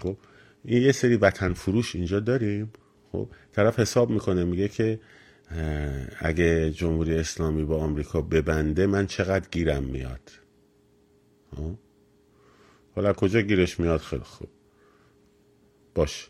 خب 0.00 0.16
این 0.64 0.82
یه 0.82 0.92
سری 0.92 1.16
وطن 1.16 1.52
فروش 1.52 1.96
اینجا 1.96 2.20
داریم. 2.20 2.72
خب 3.12 3.28
طرف 3.52 3.78
حساب 3.78 4.10
می‌کنه 4.10 4.44
میگه 4.44 4.68
که 4.68 5.00
اگه 6.18 6.70
جمهوری 6.70 7.14
اسلامی 7.14 7.64
با 7.64 7.78
آمریکا 7.82 8.20
ببنده 8.20 8.86
من 8.86 9.06
چقدر 9.06 9.48
گیرم 9.50 9.84
میاد؟ 9.84 10.30
خب؟ 11.56 11.74
حالا 12.94 13.12
کجا 13.12 13.40
گیرش 13.40 13.80
میاد؟ 13.80 14.00
خیلی 14.00 14.22
خوب. 14.22 14.48
باش. 15.94 16.28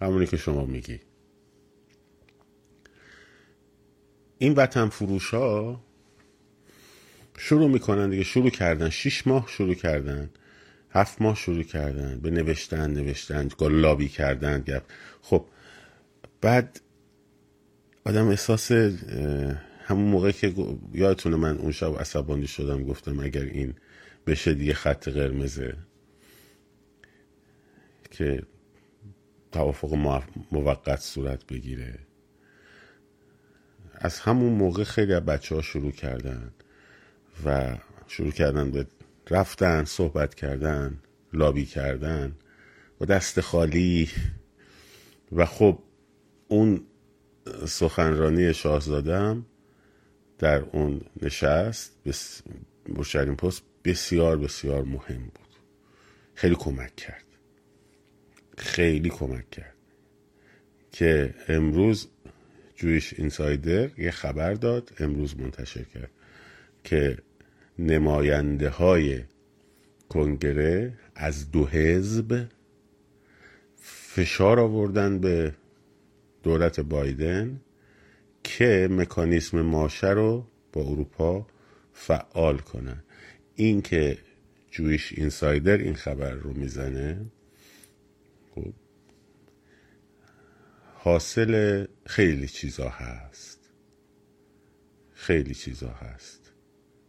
همونی 0.00 0.26
که 0.26 0.36
شما 0.36 0.64
میگی. 0.64 1.00
این 4.38 4.54
وطن 4.54 4.88
فروش 4.88 5.34
ها 5.34 5.84
شروع 7.38 7.68
می‌کنن 7.68 8.10
دیگه 8.10 8.24
شروع 8.24 8.50
کردن. 8.50 8.88
شیش 8.88 9.26
ماه 9.26 9.46
شروع 9.48 9.74
کردن. 9.74 10.30
هفت 10.90 11.22
ماه 11.22 11.34
شروع 11.36 11.62
کردن. 11.62 12.20
به 12.20 12.30
نوشتن 12.30 12.90
نوشتن. 12.90 13.48
لابی 13.60 14.08
کردن. 14.08 14.60
گفت 14.60 14.82
خب 15.22 15.46
بعد 16.40 16.80
آدم 18.04 18.28
احساس 18.28 18.72
همون 19.84 20.10
موقع 20.10 20.30
که 20.30 20.54
یادتونه 20.92 21.36
من 21.36 21.58
اون 21.58 21.72
شب 21.72 21.98
عصبانی 22.00 22.46
شدم 22.46 22.84
گفتم 22.84 23.20
اگر 23.20 23.42
این 23.42 23.74
بشه 24.26 24.54
دیگه 24.54 24.74
خط 24.74 25.08
قرمزه. 25.08 25.76
که 28.10 28.42
توافق 29.52 29.94
موقت 30.52 31.00
صورت 31.00 31.46
بگیره. 31.46 31.98
از 33.94 34.20
همون 34.20 34.52
موقع 34.52 34.84
خیلی 34.84 35.14
از 35.14 35.22
بچه 35.24 35.54
ها 35.54 35.62
شروع 35.62 35.92
کردن 35.92 36.52
و 37.44 37.76
شروع 38.06 38.30
کردن 38.30 38.70
به 38.70 38.86
رفتن 39.30 39.84
صحبت 39.84 40.34
کردن 40.34 41.02
لابی 41.32 41.64
کردن 41.64 42.36
و 43.00 43.04
دست 43.04 43.40
خالی. 43.40 44.10
و 45.32 45.46
خب 45.46 45.78
اون 46.48 46.86
سخنرانی 47.66 48.54
شاهزادم 48.54 49.46
در 50.38 50.60
اون 50.60 51.00
نشست 51.22 51.92
مشترین 52.88 53.36
پست 53.36 53.62
بسیار 53.84 54.38
بسیار 54.38 54.84
مهم 54.84 55.22
بود. 55.22 55.48
خیلی 56.34 56.54
کمک 56.54 56.96
کرد. 56.96 57.27
خیلی 58.58 59.08
کمک 59.08 59.50
کرد. 59.50 59.74
که 60.92 61.34
امروز 61.48 62.08
جویش 62.76 63.14
اینسایدر 63.18 63.98
یه 63.98 64.10
خبر 64.10 64.54
داد 64.54 64.92
امروز 64.98 65.40
منتشر 65.40 65.82
کرد 65.82 66.10
که 66.84 67.18
نماینده 67.78 68.68
های 68.68 69.20
کنگره 70.08 70.92
از 71.14 71.50
دو 71.50 71.66
حزب 71.66 72.46
فشار 73.76 74.60
آوردن 74.60 75.18
به 75.18 75.54
دولت 76.42 76.80
بایدن 76.80 77.60
که 78.44 78.88
مکانیسم 78.90 79.62
ماشه 79.62 80.08
رو 80.08 80.46
با 80.72 80.82
اروپا 80.82 81.46
فعال 81.92 82.58
کنن. 82.58 83.02
این 83.54 83.82
که 83.82 84.18
جویش 84.70 85.12
اینسایدر 85.16 85.76
این 85.76 85.94
خبر 85.94 86.30
رو 86.30 86.52
می‌زنه 86.52 87.20
حاصل 91.08 91.86
خیلی 92.06 92.48
چیزا 92.48 92.88
هست. 92.88 93.70
خیلی 95.12 95.54
چیزا 95.54 95.88
هست. 95.88 96.52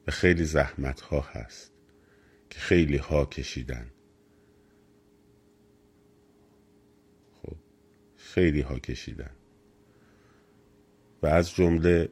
و 0.07 0.11
خیلی 0.11 0.43
زحمت 0.43 1.01
ها 1.01 1.21
هست 1.21 1.71
که 2.49 2.59
خیلی 2.59 2.97
ها 2.97 3.25
کشیدن. 3.25 3.91
خب 7.41 7.55
خیلی 8.15 8.61
ها 8.61 8.79
کشیدن. 8.79 9.31
و 11.23 11.27
از 11.27 11.55
جمله 11.55 12.09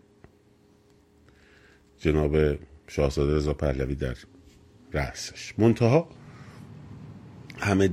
جناب 1.98 2.60
شاهزاده 2.88 3.36
رضا 3.36 3.54
پهلوی 3.54 3.96
در 3.96 4.18
رأسش. 4.94 5.54
منتها 5.60 6.10
همه 7.60 7.90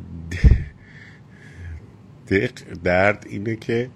دق 2.28 2.52
درد 2.84 3.26
اینه 3.28 3.56
که 3.56 3.90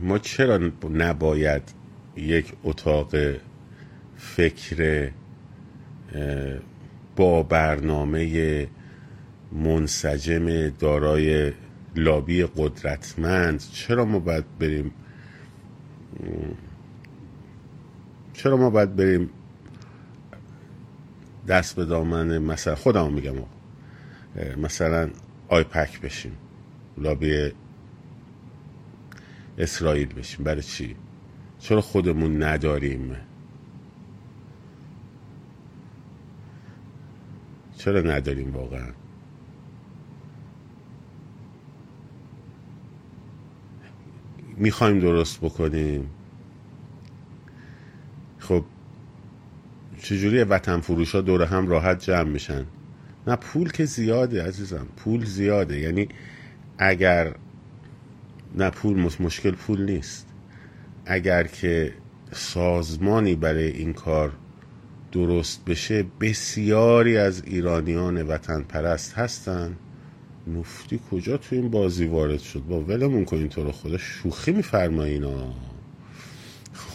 ما 0.00 0.18
چرا 0.18 0.70
نباید 0.94 1.62
یک 2.16 2.52
اتاق 2.64 3.14
فکر 4.16 5.10
با 7.16 7.42
برنامه 7.42 8.68
منسجم 9.52 10.68
دارای 10.68 11.52
لابی 11.96 12.44
قدرتمند 12.44 13.62
چرا 13.72 14.04
ما 14.04 14.18
باید 14.18 14.44
بریم 14.58 14.92
چرا 18.32 18.56
ما 18.56 18.70
باید 18.70 18.96
بریم 18.96 19.30
دست 21.48 21.76
به 21.76 21.84
دامن 21.84 22.38
مثلا 22.38 22.74
خودم 22.74 23.12
میگم 23.12 23.34
مثلا 24.56 25.10
آیپک 25.48 26.00
بشیم. 26.00 26.32
لابی 26.98 27.52
اسرائیل 29.58 30.14
بشیم. 30.14 30.44
برای 30.44 30.62
چی؟ 30.62 30.96
چرا 31.58 31.80
خودمون 31.80 32.42
نداریم؟ 32.42 33.16
چرا 37.76 38.00
نداریم 38.00 38.56
واقعا؟ 38.56 38.88
می‌خوایم 44.56 45.00
درست 45.00 45.40
بکنیم. 45.40 46.10
خب 48.38 48.64
چجوری 49.98 50.42
وطن 50.42 50.80
فروش 50.80 51.14
ها 51.14 51.20
دور 51.20 51.42
هم 51.42 51.68
راحت 51.68 51.98
جمع 52.04 52.22
میشن؟ 52.22 52.66
نه 53.26 53.36
پول 53.36 53.70
که 53.70 53.84
زیاده 53.84 54.44
عزیزم. 54.46 54.86
پول 54.96 55.24
زیاده. 55.24 55.80
یعنی 55.80 56.08
اگر 56.78 57.34
نه 58.54 58.70
پول 58.70 59.12
مشکل 59.20 59.50
پول 59.50 59.82
نیست. 59.82 60.26
اگر 61.06 61.46
که 61.46 61.94
سازمانی 62.32 63.34
برای 63.34 63.68
این 63.68 63.92
کار 63.92 64.32
درست 65.12 65.64
بشه 65.64 66.04
بسیاری 66.20 67.16
از 67.16 67.42
ایرانیان 67.44 68.22
وطن 68.22 68.62
پرست 68.62 69.14
هستن. 69.14 69.76
مفتی 70.46 71.00
کجا 71.10 71.36
تو 71.36 71.56
این 71.56 71.70
بازی 71.70 72.06
وارد 72.06 72.40
شد؟ 72.40 72.60
با 72.60 72.80
ولمون 72.80 73.24
کن 73.24 73.48
تو 73.48 73.64
رو 73.64 73.72
خدا. 73.72 73.98
شوخی 73.98 74.52
میفرمایی 74.52 75.12
اینا. 75.12 75.54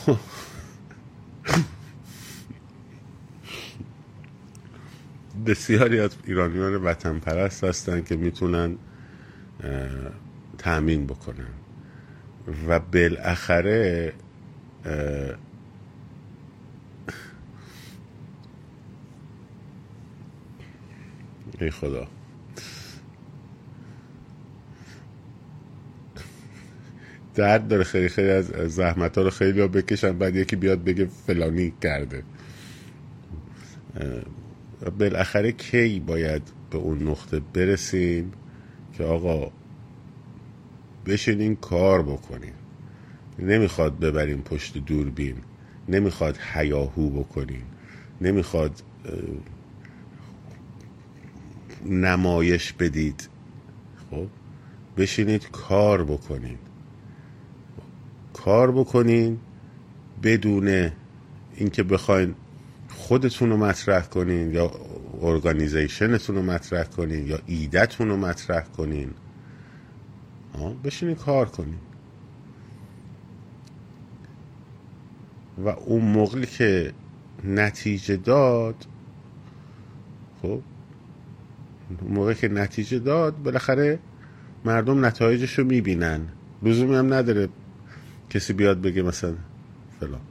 بسیاری 5.45 5.99
از 5.99 6.11
ایرانیان 6.25 6.75
وطن 6.75 7.19
پرست 7.19 7.63
هستن 7.63 8.01
که 8.01 8.15
می‌تونن 8.15 8.77
تأمین 10.57 11.07
بکنن. 11.07 11.53
و 12.67 12.79
بالاخره 12.79 14.13
ای 21.59 21.71
خدا. 21.71 22.07
درد 27.35 27.67
داره 27.67 27.83
خیلی 27.83 28.09
خیلی 28.09 28.29
از 28.29 28.45
زحمت 28.47 29.17
ها 29.17 29.23
رو 29.23 29.29
خیلی 29.29 29.61
ها 29.61 29.67
بکشن 29.67 30.17
بعد 30.17 30.35
یکی 30.35 30.55
بیاد 30.55 30.83
بگه 30.83 31.05
فلانی 31.05 31.73
کرده. 31.81 32.23
بالاخره 34.99 35.51
کی 35.51 35.99
باید 35.99 36.41
به 36.71 36.77
اون 36.77 37.03
نقطه 37.07 37.41
برسیم؟ 37.53 38.31
که 38.97 39.03
آقا 39.03 39.51
بشینین 41.05 41.55
کار 41.55 42.03
بکنیم 42.03 42.53
نمی‌خواد 43.39 43.99
ببریم 43.99 44.41
پشت 44.41 44.77
دوربین 44.77 45.35
نمی‌خواد 45.89 46.37
حیاهو 46.37 47.09
بکنیم 47.09 47.63
نمی‌خواد 48.21 48.83
نمایش 51.85 52.73
بدید. 52.73 53.29
خب 54.11 54.27
بشینید 54.97 55.51
کار 55.51 56.03
بکنین. 56.03 56.57
کار 58.33 58.71
بکنین 58.71 59.39
بدون 60.23 60.91
اینکه 61.55 61.83
بخواین 61.83 62.35
خودتون 62.89 63.49
رو 63.49 63.57
مطرح 63.57 64.05
کنین 64.05 64.53
یا 64.53 64.71
ارگانیزیشنتون 65.21 66.35
رو 66.35 66.41
مطرح 66.41 66.83
کنین 66.83 67.27
یا 67.27 67.39
ایدهتون 67.45 68.09
رو 68.09 68.17
مطرح 68.17 68.61
کنین. 68.61 69.09
بشینین 70.83 71.15
کار 71.15 71.45
کنین. 71.45 71.79
و 75.57 75.67
اون 75.67 76.05
موقعی 76.05 76.45
که 76.45 76.93
نتیجه 77.43 78.17
داد 78.17 78.75
خب 80.41 80.61
اون 82.01 82.13
موقعی 82.13 82.35
که 82.35 82.47
نتیجه 82.47 82.99
داد 82.99 83.43
بالاخره 83.43 83.99
مردم 84.65 85.05
نتایجش 85.05 85.59
رو 85.59 85.65
می‌بینن. 85.65 86.27
لزومی 86.63 86.95
هم 86.95 87.13
نداره 87.13 87.49
کسی 88.29 88.53
بیاد 88.53 88.81
بگه 88.81 89.01
مثلا 89.01 89.35
فلان. 89.99 90.21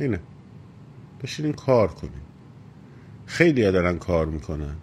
اینه. 0.00 0.20
بشینین 1.26 1.52
کار 1.52 1.88
کنین 1.88 2.26
خیلی 3.26 3.64
ها 3.64 3.70
دارن 3.70 3.98
کار 3.98 4.26
می‌کنن. 4.26 4.74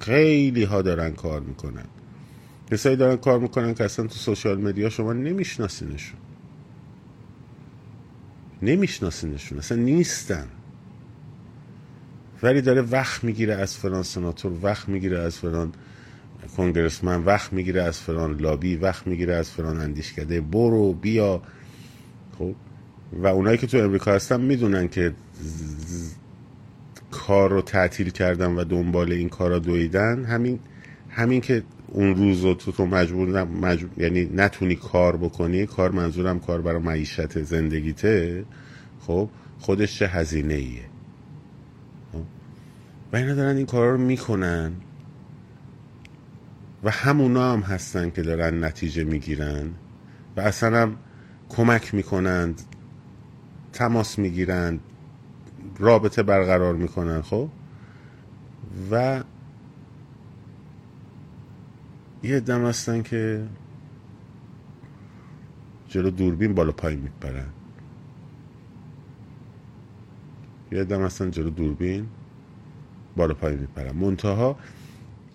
خیلی 0.00 0.64
ها 0.64 0.82
دارن 0.82 1.12
کار 1.12 1.40
می‌کنن. 1.40 1.84
کسایی 2.70 2.96
دارن 2.96 3.16
کار 3.16 3.38
می‌کنن 3.38 3.74
که 3.74 3.84
اصلا 3.84 4.06
تو 4.06 4.14
سوشال 4.14 4.60
مدیا 4.60 4.90
شما 4.90 5.12
نمیشناسینشون. 5.12 6.18
نمیشناسینشون 8.62 9.58
اصلا 9.58 9.78
نیستن. 9.78 10.46
ولی 12.42 12.60
داره 12.60 12.82
وقت 12.82 13.24
می‌گیره 13.24 13.54
از 13.54 13.76
فلان 13.76 14.02
سناتور 14.02 14.52
وقت 14.62 14.88
می‌گیره 14.88 15.18
از 15.18 15.38
فلان 15.38 15.72
کنگرسمن 16.56 17.24
وقت 17.24 17.52
می‌گیره 17.52 17.82
از 17.82 17.98
فلان 18.00 18.36
لابی 18.36 18.76
وقت 18.76 19.06
می‌گیره 19.06 19.34
از 19.34 19.50
فلان 19.50 19.80
اندیشکده. 19.80 20.40
برو 20.40 20.92
بیا. 20.92 21.42
خب؟ 22.38 22.54
و 23.12 23.26
اونایی 23.26 23.58
که 23.58 23.66
تو 23.66 23.78
امریکا 23.78 24.12
هستن 24.12 24.40
می‌دونن 24.40 24.88
که 24.88 25.14
کار 27.10 27.50
رو 27.50 27.62
تعطیل 27.62 28.10
کردن 28.10 28.54
و 28.54 28.64
دنبال 28.64 29.12
این 29.12 29.28
کارا 29.28 29.58
دویدن 29.58 30.24
همین 30.24 30.58
همین 31.10 31.40
که 31.40 31.62
اون 31.88 32.14
روز 32.14 32.44
رو 32.44 32.54
تو 32.54 32.72
تو 32.72 32.86
مجبور, 32.86 33.44
مجبور 33.44 33.90
یعنی 34.02 34.24
نتونی 34.34 34.74
کار 34.74 35.16
بکنی 35.16 35.66
کار 35.66 35.90
منظورم 35.90 36.40
کار 36.40 36.60
برای 36.60 36.82
معیشت 36.82 37.42
زندگیته 37.42 38.44
خب 39.00 39.28
خودش 39.58 39.98
چه 39.98 40.06
هزینه 40.06 40.54
ایه 40.54 40.82
خب؟ 42.12 42.22
و 43.12 43.16
اینا 43.16 43.34
دارن 43.34 43.56
این 43.56 43.66
کارا 43.66 43.90
رو 43.90 43.98
می‌کنن 43.98 44.72
و 46.84 46.90
همونا 46.90 47.52
هم 47.52 47.60
هستن 47.60 48.10
که 48.10 48.22
دارن 48.22 48.64
نتیجه 48.64 49.04
می‌گیرن 49.04 49.70
و 50.36 50.40
اصلا 50.40 50.82
هم 50.82 50.96
کمک 51.48 51.94
می‌کنند 51.94 52.62
تماس 53.72 54.18
می‌گیرند 54.18 54.80
رابطه 55.82 56.22
برقرار 56.22 56.74
می‌کنن 56.74 57.22
خب؟ 57.22 57.48
و 58.90 59.22
یه 62.22 62.40
دم 62.40 62.66
هستن 62.66 63.02
که 63.02 63.46
جلو 65.88 66.10
دوربین 66.10 66.54
بالا 66.54 66.72
پای 66.72 66.96
میپرن 66.96 67.48
یه 70.72 70.84
دم 70.84 71.04
هستن 71.04 71.30
جلو 71.30 71.50
دوربین 71.50 72.06
بالا 73.16 73.34
پای 73.34 73.56
میپرن 73.56 73.96
منتها 73.96 74.58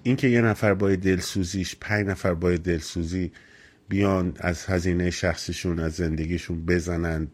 اینکه 0.04 0.28
یه 0.28 0.42
نفر 0.42 0.74
باید 0.74 1.00
دلسوزیش 1.00 1.76
پنج 1.82 2.08
نفر 2.08 2.34
باید 2.34 2.64
دلسوزی 2.64 3.32
بیان 3.90 4.34
از 4.40 4.66
هزینه 4.66 5.10
شخصیشون 5.10 5.80
از 5.80 5.94
زندگیشون 5.94 6.66
بزنن 6.66 7.28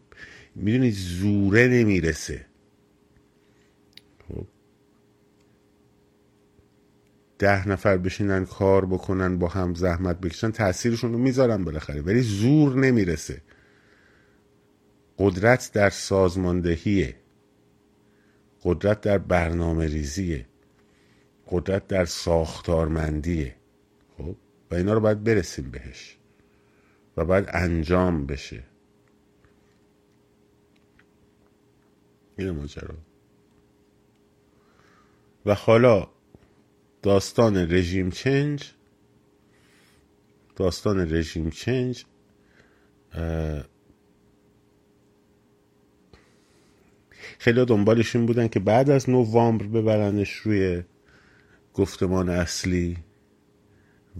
می‌دونید 0.54 0.94
زوره 0.94 1.68
نمی‌رسه. 1.68 2.46
ده 7.44 7.68
نفر 7.68 7.96
بشینن 7.96 8.46
کار 8.46 8.86
بکنن 8.86 9.38
با 9.38 9.48
هم 9.48 9.74
زحمت 9.74 10.20
بکشن 10.20 10.50
تاثیرشون 10.50 11.12
رو 11.12 11.18
می‌ذارن 11.18 11.64
بالاخره. 11.64 12.00
ولی 12.00 12.20
زور 12.20 12.74
نمی‌رسه. 12.76 13.42
قدرت 15.18 15.70
در 15.72 15.90
سازماندهیه. 15.90 17.16
قدرت 18.62 19.00
در 19.00 19.18
برنامه 19.18 19.86
ریزیه 19.86 20.46
قدرت 21.50 21.86
در 21.86 22.04
ساختارمندیه. 22.04 23.56
خب؟ 24.18 24.36
و 24.70 24.74
اینا 24.74 24.92
رو 24.92 25.00
باید 25.00 25.24
برسیم 25.24 25.70
بهش. 25.70 26.16
و 27.16 27.24
باید 27.24 27.44
انجام 27.48 28.26
بشه. 28.26 28.62
این 32.36 32.50
ماجرا. 32.50 32.94
و 35.46 35.54
حالا 35.54 36.13
داستان 37.04 37.56
رژیم 37.56 38.10
چنج 38.10 38.72
داستان 40.56 41.12
رژیم 41.14 41.50
چنج 41.50 42.04
خیلی 47.38 47.64
دنبالش 47.64 48.16
این 48.16 48.26
بودن 48.26 48.48
که 48.48 48.60
بعد 48.60 48.90
از 48.90 49.10
نوامبر 49.10 49.66
ببرنش 49.66 50.32
روی 50.32 50.82
گفتمان 51.74 52.28
اصلی 52.28 52.96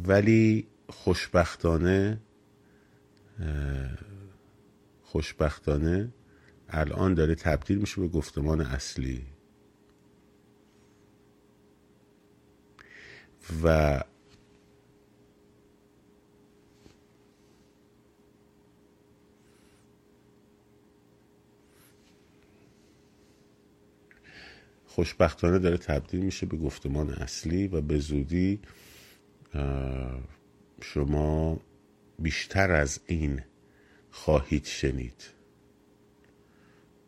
ولی 0.07 0.67
خوشبختانه 0.89 2.21
خوشبختانه 5.03 6.13
الان 6.69 7.15
داره 7.15 7.35
تبدیل 7.35 7.79
میشه 7.79 8.01
به 8.01 8.09
گفتمان 8.09 8.61
اصلی. 8.61 9.23
و 13.65 14.01
خوشبختانه 24.87 25.59
داره 25.59 25.77
تبدیل 25.77 26.21
میشه 26.21 26.47
به 26.47 26.57
گفتمان 26.57 27.11
اصلی 27.11 27.69
و 27.69 27.81
به 27.81 27.99
زودی 27.99 28.61
شما 30.83 31.61
بیشتر 32.19 32.73
از 32.73 33.01
این 33.07 33.43
خواهید 34.11 34.65
شنید. 34.65 35.25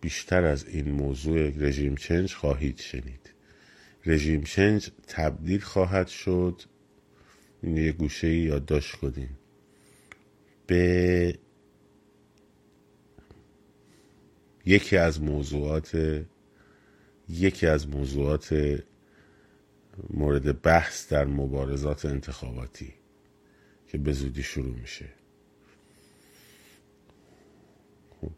بیشتر 0.01 0.45
از 0.45 0.69
این 0.69 0.91
موضوع 0.91 1.49
رژیم 1.49 1.97
چنج 1.97 2.35
خواهید 2.35 2.81
شنید. 2.81 3.36
رژیم 4.07 4.43
چنج 4.43 4.91
تبدیل 5.09 5.61
خواهد 5.61 6.09
شد. 6.09 6.63
این 7.63 7.77
یه 7.77 7.93
گوشه 7.93 8.27
ای 8.27 8.39
یادداشت 8.39 8.97
کنین 8.97 9.29
به 10.67 11.39
یکی 14.65 14.97
از 14.97 15.23
موضوعات 15.23 16.25
یکی 17.29 17.67
از 17.67 17.89
موضوعات 17.89 18.79
مورد 20.11 20.63
بحث 20.63 21.13
در 21.13 21.25
مبارزات 21.25 22.05
انتخاباتی 22.05 22.95
که 23.87 23.99
به 23.99 24.13
زودی 24.13 24.43
شروع 24.43 24.75
میشه. 24.75 25.09
خب. 28.21 28.31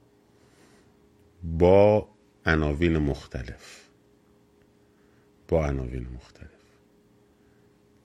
با 1.42 2.08
عناوین 2.46 2.98
مختلف. 2.98 3.87
با 5.48 5.66
عناوین 5.66 6.06
مختلف. 6.14 6.48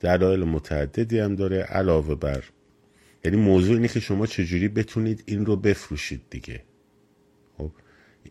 دلایل 0.00 0.44
متعددی 0.44 1.18
هم 1.18 1.34
داره 1.34 1.56
علاوه 1.56 2.14
بر 2.14 2.44
یعنی 3.24 3.36
موضوع 3.36 3.74
اینه 3.74 3.88
که 3.88 4.00
شما 4.00 4.26
چجوری 4.26 4.68
بتونید 4.68 5.22
این 5.26 5.46
رو 5.46 5.56
بفروشید 5.56 6.22
دیگه. 6.30 6.62
خب 7.58 7.70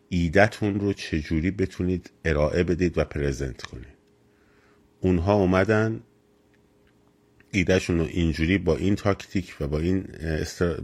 ایدتون 0.10 0.80
رو 0.80 0.94
چجوری 0.94 1.52
بتونید 1.52 2.12
ارائه 2.26 2.64
بدید 2.64 2.98
و 2.98 3.04
پرزنت 3.04 3.62
کنید. 3.62 3.94
اونها 5.02 5.34
اومدن 5.34 6.02
ایدهشون 7.52 8.00
رو 8.00 8.06
اینجوری 8.06 8.58
با 8.58 8.76
این 8.76 8.96
تاکتیک 8.96 9.56
و 9.60 9.68
با 9.68 9.80
این 9.80 10.08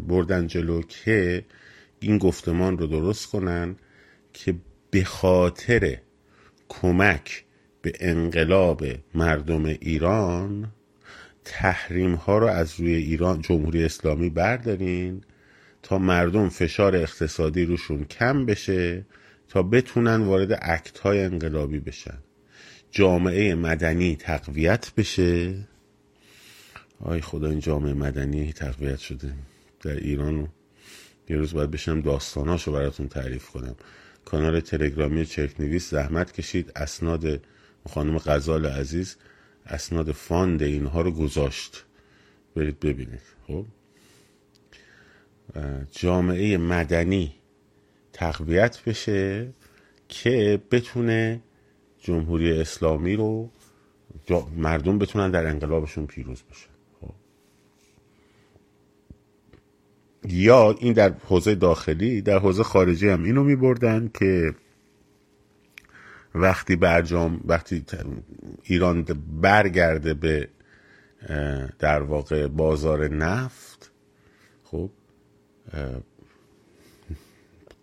بردن 0.08 0.48
جلو 0.48 0.82
که 0.82 1.46
این 2.00 2.18
گفتمان 2.18 2.78
رو 2.78 2.88
درست 2.88 3.26
کنن 3.26 3.76
که 4.34 4.56
به 4.92 5.04
خاطر 5.04 5.98
کمک 6.70 7.46
به 7.82 7.94
انقلاب 8.00 8.86
مردم 9.16 9.66
ایران 9.66 10.72
تحریم 11.46 12.14
ها 12.14 12.38
رو 12.38 12.48
از 12.48 12.80
روی 12.80 12.96
ایران 12.96 13.42
جمهوری 13.42 13.84
اسلامی 13.84 14.30
بردارین 14.30 15.24
تا 15.84 15.98
مردم 15.98 16.50
فشار 16.50 16.96
اقتصادی 16.96 17.66
روشون 17.66 18.04
کم 18.04 18.46
بشه 18.46 19.06
تا 19.48 19.64
بتونن 19.64 20.16
وارد 20.16 20.60
اکت 20.62 21.00
های 21.00 21.24
انقلابی 21.24 21.80
بشن. 21.80 22.18
جامعه 22.92 23.56
مدنی 23.56 24.16
تقویت 24.16 24.92
بشه. 24.98 25.56
آی 27.00 27.22
خدا 27.22 27.50
این 27.50 27.60
جامعه 27.60 27.94
مدنی 27.94 28.54
تقویت 28.54 29.00
شده. 29.00 29.34
در 29.82 29.96
ایران 29.96 30.48
یه 31.30 31.38
روز 31.38 31.54
باید 31.54 31.72
بشم 31.72 32.02
داستاناشو 32.02 32.72
براتون 32.72 33.08
تعریف 33.08 33.50
کنم. 33.50 33.76
کانال 34.26 34.60
تلگرامی 34.60 35.26
چرکنویس 35.26 35.90
زحمت 35.90 36.32
کشید. 36.32 36.72
اسناد 36.76 37.42
خانم 37.90 38.18
غزال 38.18 38.66
عزیز 38.66 39.18
اسناد 39.66 40.12
fund 40.12 40.64
اینها 40.64 41.02
رو 41.02 41.12
گذاشت. 41.12 41.86
برید 42.56 42.80
ببینید. 42.80 43.22
خب؟ 43.48 43.66
جامعه 45.92 46.58
مدنی 46.58 47.36
تقویت 48.14 48.84
بشه 48.84 49.54
که 50.08 50.62
بتونه 50.72 51.42
جمهوری 52.00 52.62
اسلامی 52.62 53.16
رو 53.16 53.50
مردم 54.58 55.00
بتونن 55.00 55.32
در 55.32 55.48
انقلابشون 55.48 56.06
پیروز 56.06 56.44
بشن. 56.52 56.70
خب. 57.02 57.14
یا 60.30 60.76
این 60.80 60.94
در 60.94 61.14
حوزه 61.14 61.56
داخلی 61.56 62.22
در 62.22 62.40
حوزه 62.40 62.64
خارجی 62.64 63.10
هم 63.10 63.24
اینو 63.24 63.44
می 63.44 63.56
بردن 63.56 64.12
که 64.20 64.56
وقتی 66.36 66.76
برجام 66.76 67.42
وقتی 67.46 67.86
ایران 68.64 69.04
برگرده 69.42 70.14
به 70.14 70.48
در 71.80 72.02
واقع 72.02 72.48
بازار 72.48 73.08
نفت 73.08 73.92
خب 74.64 74.90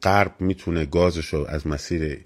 غرب 0.02 0.40
می‌تونه 0.40 0.86
گازش 0.86 1.26
رو 1.26 1.46
از 1.48 1.66
مسیر 1.66 2.20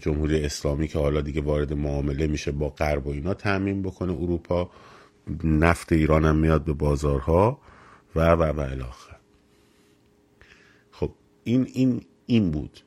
جمهوری 0.00 0.44
اسلامی 0.44 0.88
که 0.88 0.98
حالا 0.98 1.20
دیگه 1.20 1.40
وارد 1.40 1.72
معامله 1.72 2.26
میشه 2.26 2.52
با 2.52 2.68
غرب 2.68 3.06
و 3.06 3.10
اینا 3.10 3.34
تعمین 3.34 3.82
بکنه. 3.82 4.12
اروپا 4.12 4.70
نفت 5.44 5.92
ایران 5.92 6.24
هم 6.24 6.36
میاد 6.36 6.64
به 6.64 6.72
بازارها 6.72 7.60
و 8.16 8.20
و 8.20 8.42
و 8.42 8.60
الاخر 8.60 9.16
خب 10.92 11.10
این 11.44 11.70
این 11.72 12.04
این 12.26 12.50
بود. 12.50 12.80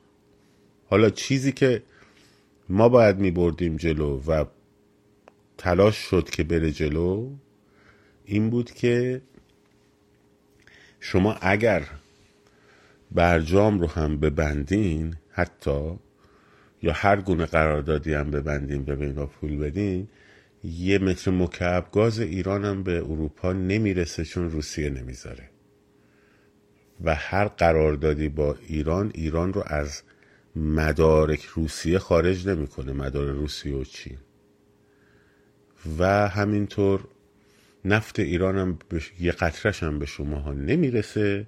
حالا 0.90 1.10
چیزی 1.10 1.52
که 1.52 1.82
ما 2.68 2.88
باید 2.88 3.18
می 3.18 3.30
بردیم 3.30 3.76
جلو 3.76 4.20
و 4.26 4.44
تلاش 5.58 5.96
شد 5.96 6.30
که 6.30 6.44
بره 6.44 6.70
جلو 6.72 7.30
این 8.24 8.50
بود 8.50 8.70
که 8.70 9.22
شما 11.00 11.32
اگر 11.32 11.86
برجام 13.12 13.80
رو 13.80 13.86
هم 13.86 14.20
ببندین 14.20 15.16
حتی 15.30 15.98
یا 16.82 16.92
هر 16.92 17.20
گونه 17.20 17.46
قراردادی 17.46 18.14
هم 18.14 18.30
ببندین 18.30 18.84
به 18.84 19.06
اینا 19.06 19.26
پول 19.26 19.56
بدین 19.56 20.08
یه 20.64 20.98
متر 20.98 21.30
مکعب 21.30 21.88
گاز 21.92 22.20
ایران 22.20 22.64
هم 22.64 22.82
به 22.82 22.98
اروپا 22.98 23.52
نمی‌رسه 23.52 24.24
چون 24.24 24.50
روسیه 24.50 24.90
نمی‌ذاره. 24.90 25.50
و 27.04 27.14
هر 27.14 27.48
قراردادی 27.48 28.28
با 28.28 28.56
ایران 28.68 29.10
ایران 29.14 29.52
رو 29.52 29.62
از 29.66 30.02
مدارک 30.56 31.44
روسیه 31.44 31.98
خارج 31.98 32.48
نمی‌کنه 32.48 32.92
مدار 32.92 33.26
روسیه 33.26 33.74
و 33.74 33.84
چین. 33.84 34.18
و 35.98 36.28
همینطور 36.28 37.08
نفت 37.84 38.20
ایران 38.20 38.58
هم 38.58 38.78
یه 39.20 39.32
قطرش 39.32 39.82
هم 39.82 39.98
به 39.98 40.06
شما 40.06 40.36
ها 40.40 40.52
نمی‌رسه 40.52 41.46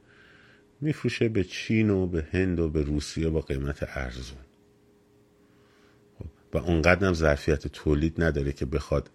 میفروشه 0.81 1.29
به 1.29 1.45
چین 1.45 1.91
و 1.91 2.07
به 2.07 2.27
هند 2.33 2.61
و 2.61 2.69
به 2.69 2.83
روسیه 2.83 3.29
با 3.29 3.41
قیمت 3.41 3.97
ارزون. 3.97 4.39
خب، 6.19 6.27
و 6.55 6.59
اونقدر 6.59 7.07
هم 7.07 7.15
ظرفیت 7.15 7.69
تولید 7.69 8.23
نداره 8.23 8.53
که 8.53 8.67
بخواد 8.67 9.11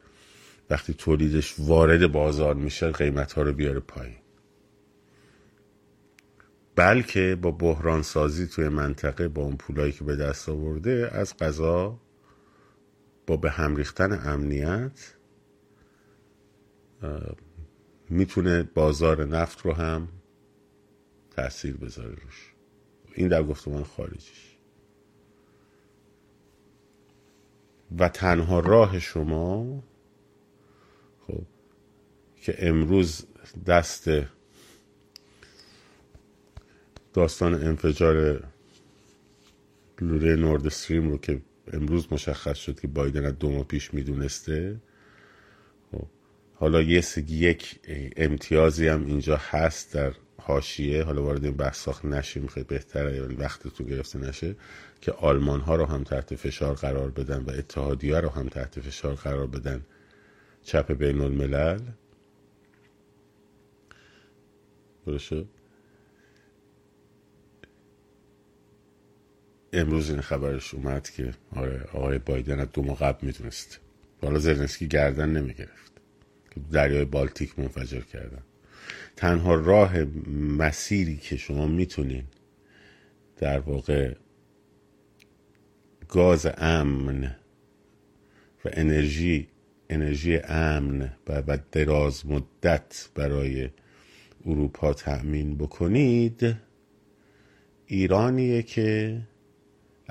وقتی 0.69 0.93
تولیدش 0.93 1.55
وارد 1.59 2.11
بازار 2.11 2.55
میشه 2.55 2.91
قیمت 2.91 3.33
ها 3.33 3.41
رو 3.41 3.53
بیاره 3.53 3.79
پایین. 3.79 4.15
بلکه 6.75 7.37
با 7.41 7.51
بحران 7.51 8.01
سازی 8.01 8.47
توی 8.47 8.69
منطقه 8.69 9.27
با 9.27 9.41
اون 9.41 9.55
پولایی 9.55 9.91
که 9.91 10.03
به 10.03 10.15
دست 10.15 10.49
آورده 10.49 11.09
از 11.13 11.37
قضا 11.37 11.99
با 13.27 13.37
به 13.37 13.51
هم 13.51 13.75
ریختن 13.75 14.29
امنیت 14.29 15.15
می‌تونه 18.09 18.63
بازار 18.63 19.25
نفت 19.25 19.61
رو 19.61 19.73
هم 19.73 20.07
تاثیر 21.31 21.77
بذاره 21.77 22.09
روش. 22.09 22.53
این 23.15 23.27
در 23.27 23.43
گفتمان 23.43 23.83
خارجیش. 23.83 24.57
و 27.99 28.09
تنها 28.09 28.59
راه 28.59 28.99
شما 28.99 29.83
خب 31.27 31.43
که 32.35 32.55
امروز 32.57 33.25
دست 33.65 34.09
داستان 37.13 37.53
انفجار 37.53 38.43
لوله 40.01 40.35
نورد 40.35 40.65
استریم 40.65 41.09
رو 41.09 41.17
که 41.17 41.41
امروز 41.73 42.07
مشخص 42.11 42.57
شد 42.57 42.79
که 42.79 42.87
بایدن 42.87 43.25
از 43.25 43.39
دو 43.39 43.51
ماه 43.51 43.63
پیش 43.63 43.93
می‌دونسته. 43.93 44.81
خب 45.91 46.07
حالا 46.53 46.81
یه 46.81 47.03
یک 47.27 47.79
امتیازی 48.17 48.87
هم 48.87 49.05
اینجا 49.05 49.39
هست 49.49 49.93
در 49.93 50.13
حاشیه. 50.37 51.03
حالا 51.03 51.23
وارد 51.23 51.45
این 51.45 51.53
بحث 51.53 51.83
ساخت 51.83 52.05
نشیم 52.05 52.47
خیلی 52.47 52.65
بهتره 52.65 53.21
ولی 53.21 53.37
تو 53.77 53.83
گرفته 53.83 54.19
نشه 54.19 54.55
که 55.01 55.11
آلمان 55.11 55.59
ها 55.59 55.75
رو 55.75 55.85
هم 55.85 56.03
تحت 56.03 56.35
فشار 56.35 56.75
قرار 56.75 57.11
بدن 57.11 57.43
و 57.43 57.49
اتحادیه 57.49 58.19
رو 58.19 58.29
هم 58.29 58.49
تحت 58.49 58.79
فشار 58.79 59.15
قرار 59.15 59.47
بدن. 59.47 59.85
چپ 60.63 60.91
بین 60.91 61.21
الملل. 61.21 61.79
امروز 69.73 70.09
این 70.09 70.21
خبرش 70.21 70.73
اومد 70.73 71.09
که 71.09 71.33
آره 71.55 71.83
آقای 71.93 72.17
بایدن 72.17 72.59
از 72.59 72.67
دو 72.73 72.83
ماه 72.83 72.99
قبل 72.99 73.27
می‌دونست 73.27 73.79
حالا 74.21 74.39
گردن 74.87 75.29
نمی‌گرفت. 75.29 75.91
که 76.51 76.59
دریای 76.71 77.05
بالتیک 77.05 77.59
منفجر 77.59 78.01
کردن. 78.01 78.41
تنها 79.15 79.55
راه 79.55 80.03
مسیری 80.57 81.17
که 81.17 81.37
شما 81.37 81.67
می‌تونین 81.67 82.23
در 83.37 83.59
واقع 83.59 84.15
گاز 86.07 86.47
امن 86.57 87.35
و 88.65 88.69
انرژی 88.73 89.47
انرژی 89.89 90.37
امن 90.37 91.13
و 91.27 91.57
دراز 91.71 92.25
مدت 92.25 93.09
برای 93.15 93.69
اروپا 94.45 94.93
تأمین 94.93 95.57
بکنید 95.57 96.55
ایرانیه 97.85 98.63
که 98.63 99.17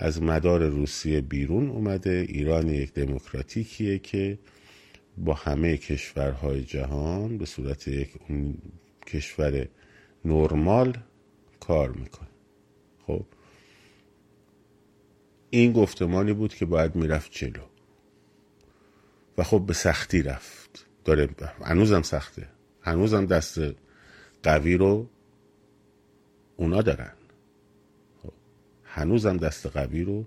از 0.03 0.23
مدار 0.23 0.67
روسیه 0.67 1.21
بیرون 1.21 1.71
اومده. 1.71 2.27
ایران 2.29 2.69
یک 2.69 2.93
دموکراتیکیه 2.93 3.99
که 3.99 4.39
با 5.19 5.35
همه 5.35 5.77
کشورهای 5.77 6.63
جهان 6.65 7.39
به 7.39 7.47
صورت 7.47 7.89
یک 7.89 8.11
کشور 9.07 9.69
نرمال 10.25 10.97
کار 11.61 11.91
می‌کنه. 11.91 12.29
خب؟ 13.07 13.25
این 15.51 15.73
گفتمانی 15.73 16.33
بود 16.33 16.55
که 16.55 16.67
باید 16.67 16.95
می‌رفت 16.95 17.33
جلو. 17.33 17.63
و 19.39 19.43
خب 19.43 19.65
به 19.67 19.73
سختی 19.73 20.23
رفت. 20.23 20.87
داره 21.05 21.29
هنوزم 21.65 22.03
سخته. 22.03 22.49
هنوزم 22.83 23.27
دست 23.27 23.61
قوی 24.43 24.77
رو 24.77 25.11
اونا 26.57 26.83
دارن. 26.83 27.13
هنوزم 28.93 29.37
دست 29.37 29.67
قوی 29.67 30.05
رو 30.05 30.25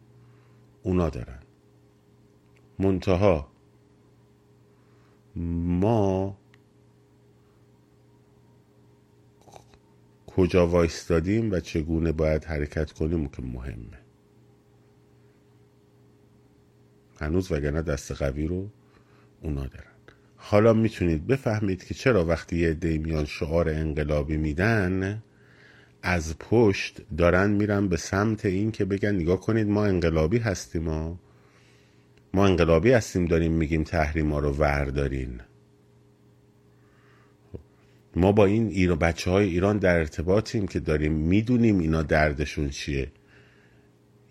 اونا 0.84 1.10
دارن. 1.10 1.40
منتها 2.80 3.52
ما 5.36 6.38
کجا 10.28 10.68
وایستادیم 10.68 11.52
و 11.52 11.60
چگونه 11.60 12.12
باید 12.12 12.46
حرکت 12.46 12.92
کنیم 12.92 13.28
که 13.28 13.42
مهمه. 13.42 14.00
هنوز 17.20 17.52
وگرنه 17.52 17.82
دست 17.82 18.12
قوی 18.12 18.48
رو 18.48 18.70
اونا 19.42 19.68
دارن. 19.68 19.92
حالا 20.38 20.74
می‌تونید 20.74 21.28
بفهمید 21.28 21.84
که 21.84 21.94
چرا 21.94 22.26
وقتی 22.26 22.58
یه 22.58 22.74
دیمیان 22.74 23.26
شعار 23.26 23.70
انقلابی 23.70 24.38
میدن 24.38 25.24
از 26.04 26.38
پشت 26.38 27.02
دارن 27.18 27.50
میرن 27.50 27.88
به 27.88 27.98
سمت 27.98 28.46
این 28.46 28.72
که 28.72 28.86
بگن 28.86 29.16
نگاه 29.16 29.40
کنید 29.40 29.68
ما 29.68 29.86
انقلابی 29.86 30.38
هستیم 30.38 30.84
ما 30.84 31.20
ما 32.34 32.46
انقلابی 32.46 32.92
هستیم 32.92 33.26
داریم 33.26 33.52
میگیم 33.52 33.84
تحریما 33.84 34.40
رو 34.40 34.52
وردارین. 34.52 35.42
ما 38.16 38.32
با 38.32 38.46
این 38.46 38.68
ایران 38.68 39.00
بچه 39.00 39.32
های 39.32 39.50
ایران 39.50 39.78
در 39.78 39.98
ارتباطیم 39.98 40.68
که 40.68 40.80
داریم 40.80 41.14
می‌دونیم 41.14 41.80
اینا 41.80 42.02
دردشون 42.02 42.70
چیه. 42.70 43.12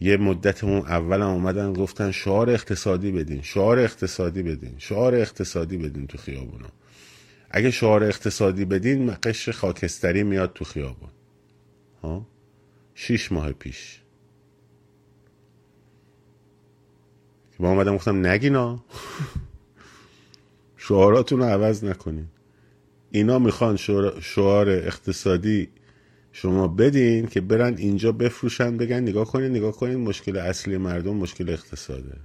یه 0.01 0.17
مدتمون 0.17 0.79
اول 0.79 1.17
هم 1.17 1.29
اومدن 1.29 1.73
گفتن 1.73 2.11
شعار 2.11 2.51
اقتصادی 2.51 3.13
بدین 3.13 3.43
شعار 3.43 3.79
اقتصادی 3.79 4.43
بدین 4.43 4.75
شعار 4.79 5.15
اقتصادی 5.15 5.77
بدین 5.77 6.07
تو 6.07 6.19
خیابونا. 6.19 6.69
اگه 7.51 7.71
شعار 7.71 8.05
اقتصادی 8.05 8.65
بدین 8.65 9.17
قشر 9.23 9.53
خاکستری 9.53 10.23
میاد 10.23 10.53
تو 10.53 10.65
خیابون. 10.65 11.11
ها؟ 12.03 12.27
شیش 12.95 13.33
ماه 13.33 13.53
پیش. 13.53 14.01
که 17.51 17.63
ما 17.63 17.71
اومدم 17.71 17.95
گفتم 17.95 18.27
نگینا. 18.27 18.85
شعاراتون 20.77 21.39
رو 21.39 21.45
عوض 21.45 21.85
نکنین. 21.85 22.27
اینا 23.11 23.39
می‌خوان 23.39 23.77
شعار 24.21 24.71
اقتصادی 24.71 25.69
شما 26.33 26.69
بدین 26.69 27.27
که 27.27 27.41
برن 27.41 27.77
اینجا 27.77 28.13
بفروشن 28.13 28.77
بگن 28.77 29.01
نگاه 29.01 29.25
کنین 29.25 29.51
نگاه 29.51 29.73
کنین 29.73 29.97
مشکل 29.97 30.37
اصلی 30.37 30.77
مردم 30.77 31.17
مشکل 31.17 31.51
اقتصاده. 31.51 32.17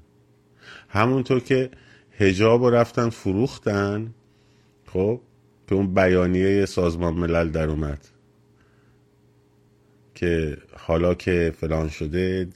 همونطور 0.89 1.39
که 1.39 1.71
هجاب 2.11 2.63
رو 2.63 2.69
رفتن 2.69 3.09
فروختن 3.09 4.13
خب 4.85 5.21
که 5.67 5.75
اون 5.75 5.93
بیانیه 5.93 6.65
سازمان 6.65 7.13
ملل 7.13 7.49
در 7.49 7.69
اومد. 7.69 8.16
که 10.17 10.57
حالا 10.77 11.13
که 11.13 11.53
فلان 11.57 11.89
شده 11.89 12.49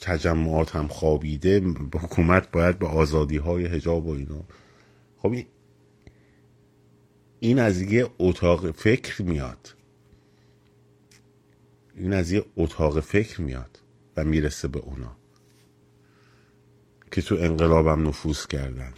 تجمعات 0.00 0.76
هم 0.76 0.88
خوابیده 0.88 1.60
حکومت 1.94 2.50
باید 2.50 2.78
به 2.78 2.86
آزادی 2.86 3.36
های 3.36 3.66
هجاب 3.66 4.06
و 4.06 4.10
اینا. 4.10 4.44
خب 5.18 5.34
این 7.40 7.58
از 7.58 7.82
یه 7.82 8.06
اتاق 8.18 8.70
فکر 8.70 9.22
میاد. 9.22 9.74
این 11.96 12.12
از 12.12 12.32
یه 12.32 12.44
اتاق 12.56 13.00
فکر 13.00 13.40
میاد 13.40 13.78
و 14.16 14.24
می‌رسه 14.24 14.68
به 14.68 14.78
اونا 14.78 15.16
که 17.10 17.22
تو 17.22 17.34
انقلابم 17.34 18.08
نفوذ 18.08 18.46
کردن. 18.46 18.92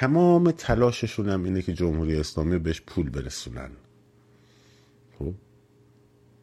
تمام 0.00 0.50
تلاششون 0.50 1.28
هم 1.28 1.44
اینه 1.44 1.62
که 1.62 1.72
جمهوری 1.72 2.16
اسلامی 2.16 2.58
بهش 2.58 2.80
پول 2.80 3.10
برسونن. 3.10 3.70
خب؟ 5.18 5.34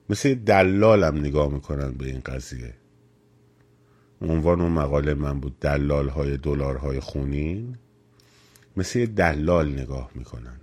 مثل 0.10 0.36
دلالم 0.36 1.18
نگاه 1.18 1.54
می‌کنن 1.54 1.92
به 1.92 2.06
این 2.06 2.20
قضیه. 2.20 2.74
عنوان 4.22 4.62
اون 4.62 4.72
مقاله 4.72 5.14
من 5.14 5.40
بود 5.40 5.60
دلال 5.60 6.10
های 6.10 6.38
دلار 6.38 6.78
های 6.78 7.00
خونین. 7.00 7.78
مثل 8.78 9.06
دلال 9.06 9.80
نگاه 9.80 10.12
می‌کنن. 10.16 10.60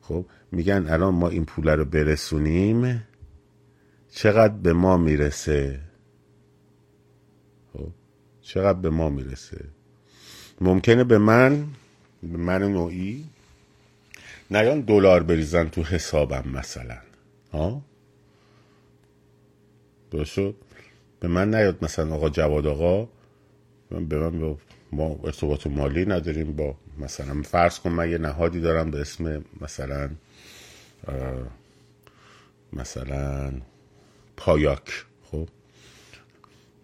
خب؟ 0.00 0.26
میگن 0.52 0.86
الان 0.88 1.14
ما 1.14 1.28
این 1.28 1.44
پول 1.44 1.68
رو 1.68 1.84
برسونیم. 1.84 3.04
چقدر 4.10 4.54
به 4.54 4.72
ما 4.72 4.96
می‌رسه؟ 4.96 5.80
خب؟ 7.72 7.90
چقدر 8.40 8.78
به 8.78 8.90
ما 8.90 9.08
می‌رسه؟ 9.08 9.77
ممکنه 10.60 11.04
به 11.04 11.18
من 11.18 11.66
به 12.22 12.38
من 12.38 12.62
نوعی 12.62 13.24
نیان 14.50 14.80
دلار 14.80 15.22
بریزن 15.22 15.68
تو 15.68 15.82
حسابم 15.82 16.44
مثلا. 16.48 16.98
ها 17.52 17.82
درست 20.10 20.38
به 21.20 21.28
من 21.28 21.54
نیاد 21.54 21.84
مثلا 21.84 22.14
آقا 22.14 22.28
جواد 22.28 22.66
آقا 22.66 23.08
به 23.90 24.18
من 24.18 24.56
ما 24.92 25.20
ارتباط 25.24 25.66
مالی 25.66 26.06
نداریم 26.06 26.52
با 26.52 26.74
مثلا 26.98 27.42
فرض 27.42 27.78
کن 27.78 27.90
من 27.90 28.10
یه 28.10 28.18
نهادی 28.18 28.60
دارم 28.60 28.90
به 28.90 29.00
اسم 29.00 29.44
مثلا 29.60 30.10
مثلا 32.72 33.52
پایاک. 34.36 35.04
خب؟ 35.30 35.48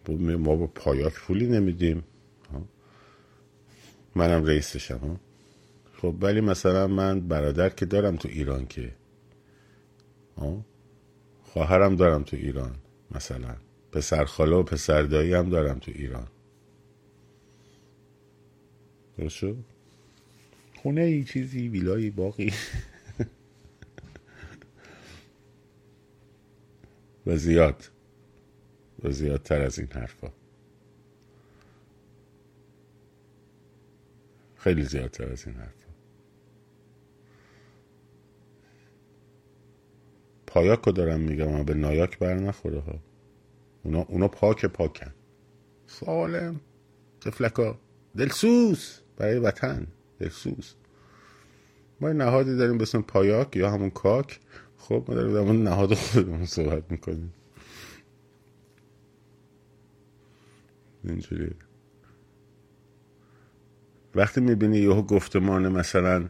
ما 0.08 0.56
با 0.56 0.66
پایاک 0.66 1.12
پولی 1.12 1.46
نمیدیم. 1.46 2.04
منم 4.14 4.44
رئیسشم 4.44 5.20
خب 5.96 6.14
ولی 6.20 6.40
مثلا 6.40 6.86
من 6.86 7.28
برادر 7.28 7.68
که 7.68 7.86
دارم 7.86 8.16
تو 8.16 8.28
ایران 8.28 8.66
که 8.66 8.92
خواهرم 11.42 11.96
دارم 11.96 12.22
تو 12.22 12.36
ایران 12.36 12.76
مثلا. 13.10 13.56
پسر 13.92 14.24
خاله 14.24 14.56
و 14.56 14.62
پسر 14.62 15.02
دایی 15.02 15.34
هم 15.34 15.50
دارم 15.50 15.78
تو 15.78 15.92
ایران. 15.94 16.26
درست 19.18 19.44
خونه 20.82 21.00
ای 21.00 21.24
چیزی 21.24 21.68
ویلایی 21.68 22.10
باقی. 22.10 22.52
و 27.26 27.36
زیاد. 27.36 27.90
و 29.02 29.10
زیادتر 29.10 29.60
از 29.60 29.78
این 29.78 29.88
حرفا. 29.88 30.32
خیلی 34.64 34.82
زیادتر 34.82 35.32
از 35.32 35.46
این 35.46 35.56
حرفا. 35.56 35.92
پایاک 40.46 40.80
رو 40.86 40.92
دارم 40.92 41.20
میگم 41.20 41.48
اما 41.48 41.64
به 41.64 41.74
نایاک 41.74 42.18
بر 42.18 42.34
نخوره 42.34 42.80
ها. 42.80 42.98
اونا, 43.82 44.00
اونا 44.00 44.28
پاک 44.28 44.66
پاکن. 44.66 45.14
سالم. 45.86 46.60
تفلکا 47.20 47.78
دلسوز. 48.16 49.00
برای 49.16 49.38
وطن. 49.38 49.86
دلسوز. 50.18 50.74
ما 52.00 52.12
نهادی 52.12 52.56
داریم 52.56 52.78
به 52.78 52.84
پایاک 52.84 53.56
یا 53.56 53.70
همون 53.70 53.90
کاک. 53.90 54.40
خب 54.78 55.04
ما 55.08 55.14
داریم 55.14 55.34
در 55.34 55.52
نهاد 55.52 55.94
خودمون 55.94 56.46
صحبت 56.46 56.90
می‌کنیم. 56.90 57.32
اینجوری 61.04 61.50
وقتی 64.14 64.40
می‌بینی 64.40 64.78
یهو 64.78 65.02
گفتمان 65.02 65.68
مثلا 65.68 66.28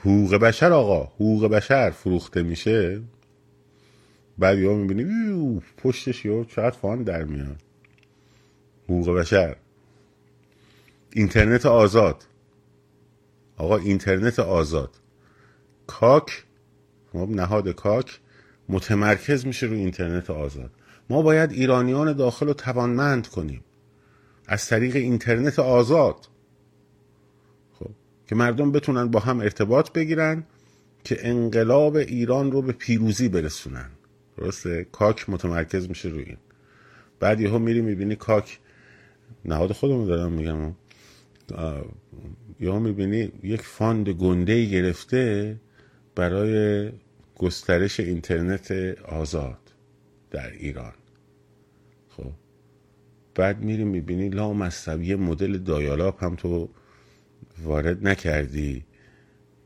حقوق 0.00 0.34
بشر 0.34 0.72
آقا 0.72 1.04
حقوق 1.04 1.46
بشر 1.46 1.90
فروخته 1.90 2.42
میشه 2.42 3.02
بعد 4.38 4.58
یهو 4.58 4.74
می‌بینی 4.74 5.62
پشتش 5.76 6.24
یهو 6.24 6.44
چقدر 6.44 6.70
فان 6.70 7.02
در 7.02 7.24
میاد. 7.24 7.62
حقوق 8.84 9.18
بشر. 9.18 9.56
اینترنت 11.12 11.66
آزاد. 11.66 12.24
آقا 13.56 13.76
اینترنت 13.76 14.38
آزاد. 14.38 14.90
کاک 15.86 16.44
خب 17.12 17.28
نهاد 17.30 17.68
کاک 17.68 18.20
متمرکز 18.68 19.46
میشه 19.46 19.66
رو 19.66 19.72
اینترنت 19.72 20.30
آزاد. 20.30 20.70
ما 21.10 21.22
باید 21.22 21.52
ایرانیان 21.52 22.12
داخل 22.12 22.46
رو 22.46 22.54
توانمند 22.54 23.28
کنیم. 23.28 23.64
از 24.46 24.66
طریق 24.66 24.96
اینترنت 24.96 25.58
آزاد. 25.58 26.28
که 28.32 28.36
مردم 28.36 28.72
بتونن 28.72 29.06
با 29.06 29.20
هم 29.20 29.40
ارتباط 29.40 29.92
بگیرن 29.92 30.44
که 31.04 31.28
انقلاب 31.28 31.96
ایران 31.96 32.52
رو 32.52 32.62
به 32.62 32.72
پیروزی 32.72 33.28
برسونن. 33.28 33.90
درسته؟ 34.36 34.86
کاک 34.92 35.30
متمرکز 35.30 35.88
میشه 35.88 36.08
روی 36.08 36.22
این. 36.22 36.36
بعد 37.20 37.40
یهو 37.40 37.58
میری 37.58 37.80
می‌بینی 37.80 38.16
کاک 38.16 38.58
نهاد 39.44 39.72
خودمون 39.72 40.06
دارم 40.06 40.32
میگم. 40.32 40.74
یهو 42.60 42.78
می‌بینی 42.78 43.32
یک 43.42 43.60
fund 43.60 44.08
گنده 44.08 44.64
گرفته 44.64 45.56
برای 46.14 46.90
گسترش 47.38 48.00
اینترنت 48.00 48.70
آزاد 49.08 49.72
در 50.30 50.50
ایران. 50.50 50.92
خب. 52.08 52.32
بعد 53.34 53.60
میری 53.60 53.84
می‌بینی 53.84 54.28
لامصب 54.28 54.52
یه 54.52 55.14
مدل 55.14 55.58
dial-up 55.58 56.24
هم 56.24 56.36
تو 56.36 56.68
وارد 57.58 58.08
نکردی. 58.08 58.84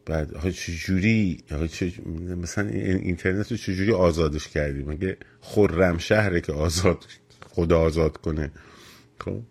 بعد 0.07 0.35
آقا 0.35 0.51
چجوری؟ 0.51 1.44
چه 1.72 1.92
مثلا 2.37 2.68
اینترنت 2.68 3.51
رو 3.51 3.57
چجوری 3.57 3.92
آزادش 3.92 4.49
کردی؟ 4.49 4.83
مگه 4.83 5.16
خرمشهره 5.40 6.40
که 6.40 6.53
آزاد 6.53 7.05
خدا 7.51 7.81
آزاد 7.81 8.16
کنه. 8.16 8.51
خب. 9.20 9.42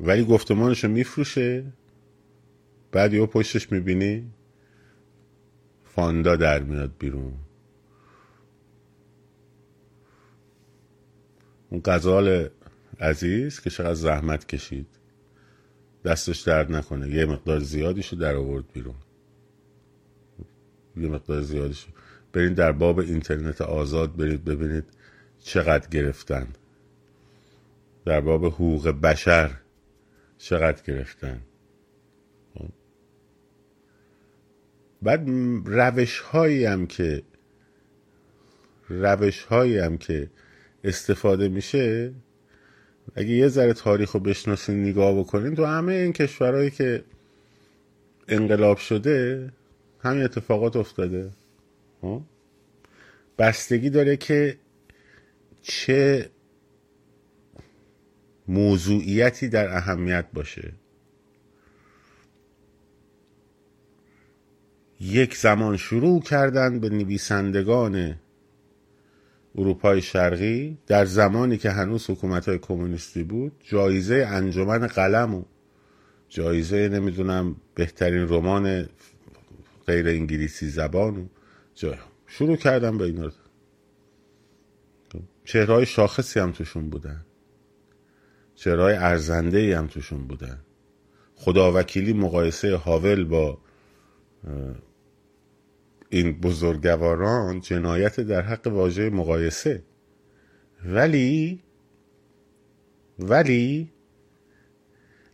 ولی 0.00 0.24
گفتمانش 0.24 0.84
رو 0.84 0.90
میفروشه. 0.90 1.64
بعد 2.92 3.14
یه 3.14 3.26
پشتش 3.26 3.72
می‌بینی. 3.72 4.30
فاندا 5.84 6.36
در 6.36 6.62
میاد 6.62 6.92
بیرون. 6.98 7.32
اون 11.70 11.80
غزال 11.84 12.48
عزیز 13.00 13.60
که 13.60 13.70
چقدر 13.70 13.94
زحمت 13.94 14.46
کشید. 14.46 14.86
دستش 16.04 16.40
درد 16.40 16.72
نکنه. 16.72 17.08
یه 17.08 17.26
مقدار 17.26 17.58
زیادیشو 17.58 18.16
در 18.16 18.36
آورد 18.36 18.72
بیرون. 18.72 18.94
یه 20.96 21.08
مقدار 21.08 21.42
زیادیشو. 21.42 21.88
برید 22.32 22.54
در 22.54 22.72
باب 22.72 22.98
اینترنت 22.98 23.60
آزاد 23.60 24.16
برید 24.16 24.44
ببینید 24.44 24.84
چقدر 25.38 25.88
گرفتن. 25.88 26.48
در 28.04 28.20
باب 28.20 28.44
حقوق 28.44 28.88
بشر 28.88 29.50
چقدر 30.38 30.82
گرفتن. 30.82 31.40
خب. 32.54 32.68
بعد 35.02 35.28
روش 35.64 36.20
هایی 36.20 36.64
هم 36.64 36.86
که 36.86 37.22
روش 38.88 39.44
هایی 39.44 39.78
هم 39.78 39.98
که 39.98 40.30
استفاده 40.84 41.48
میشه 41.48 42.14
اگه 43.16 43.28
یه 43.28 43.48
ذره 43.48 43.72
تاریخ 43.72 44.12
رو 44.12 44.20
بشناسین 44.20 44.82
نگاه 44.82 45.18
بکنین 45.18 45.54
تو 45.54 45.64
همه 45.64 45.92
این 45.92 46.12
کشورهایی 46.12 46.70
که 46.70 47.04
انقلاب 48.28 48.78
شده 48.78 49.48
همین 50.00 50.24
اتفاقات 50.24 50.76
افتاده 50.76 51.30
ها؟ 52.02 52.22
بستگی 53.38 53.90
داره 53.90 54.16
که 54.16 54.56
چه 55.62 56.30
موضوعیتی 58.48 59.48
در 59.48 59.76
اهمیت 59.76 60.26
باشه 60.34 60.72
یک 65.00 65.36
زمان 65.36 65.76
شروع 65.76 66.22
کردن 66.22 66.80
به 66.80 66.88
نویسندگان 66.88 68.16
اروپای 69.56 70.02
شرقی 70.02 70.78
در 70.86 71.04
زمانی 71.04 71.56
که 71.56 71.70
هنوز 71.70 72.10
حکومت 72.10 72.48
های 72.48 72.58
کمونیستی 72.58 73.22
بود 73.22 73.52
جایزه 73.64 74.26
انجمن 74.28 74.86
قلم 74.86 75.34
و 75.34 75.42
جایزه 76.28 76.88
نمی‌دونم 76.88 77.56
بهترین 77.74 78.28
رمان 78.28 78.88
غیر 79.86 80.08
انگلیسی 80.08 80.68
زبان 80.68 81.16
و 81.16 81.26
جای 81.74 81.96
شروع 82.26 82.56
کردن 82.56 82.98
به 82.98 83.04
اینا 83.04 83.30
چهرهای 85.44 85.86
شاخصی 85.86 86.40
هم 86.40 86.52
توشون 86.52 86.90
بودن. 86.90 87.24
چهرهای 88.54 88.94
ارزنده 88.94 89.78
هم 89.78 89.86
توشون 89.86 90.26
بودن. 90.26 90.60
خداوکیلی 91.34 92.12
مقایسه 92.12 92.76
هاول 92.76 93.24
با 93.24 93.58
این 96.08 96.40
بزرگواران 96.40 97.60
جنایت 97.60 98.20
در 98.20 98.42
حق 98.42 98.66
واژه 98.66 99.10
مقایسه. 99.10 99.82
ولی 100.84 101.62
ولی 103.18 103.92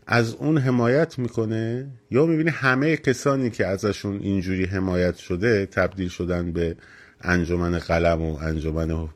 از 0.07 0.35
اون 0.35 0.59
حمایت 0.59 1.19
می‌کنه. 1.19 1.91
یا 2.11 2.27
می‌بینی 2.27 2.51
همه 2.51 2.97
کسانی 2.97 3.51
که 3.51 3.67
ازشون 3.67 4.21
اینجوری 4.21 4.65
حمایت 4.65 5.17
شده 5.17 5.67
تبدیل 5.67 6.09
شدن 6.09 6.53
به 6.53 6.77
انجمن 7.21 7.79
قلم 7.79 8.23
و 8.23 8.39
انجمن 8.41 9.09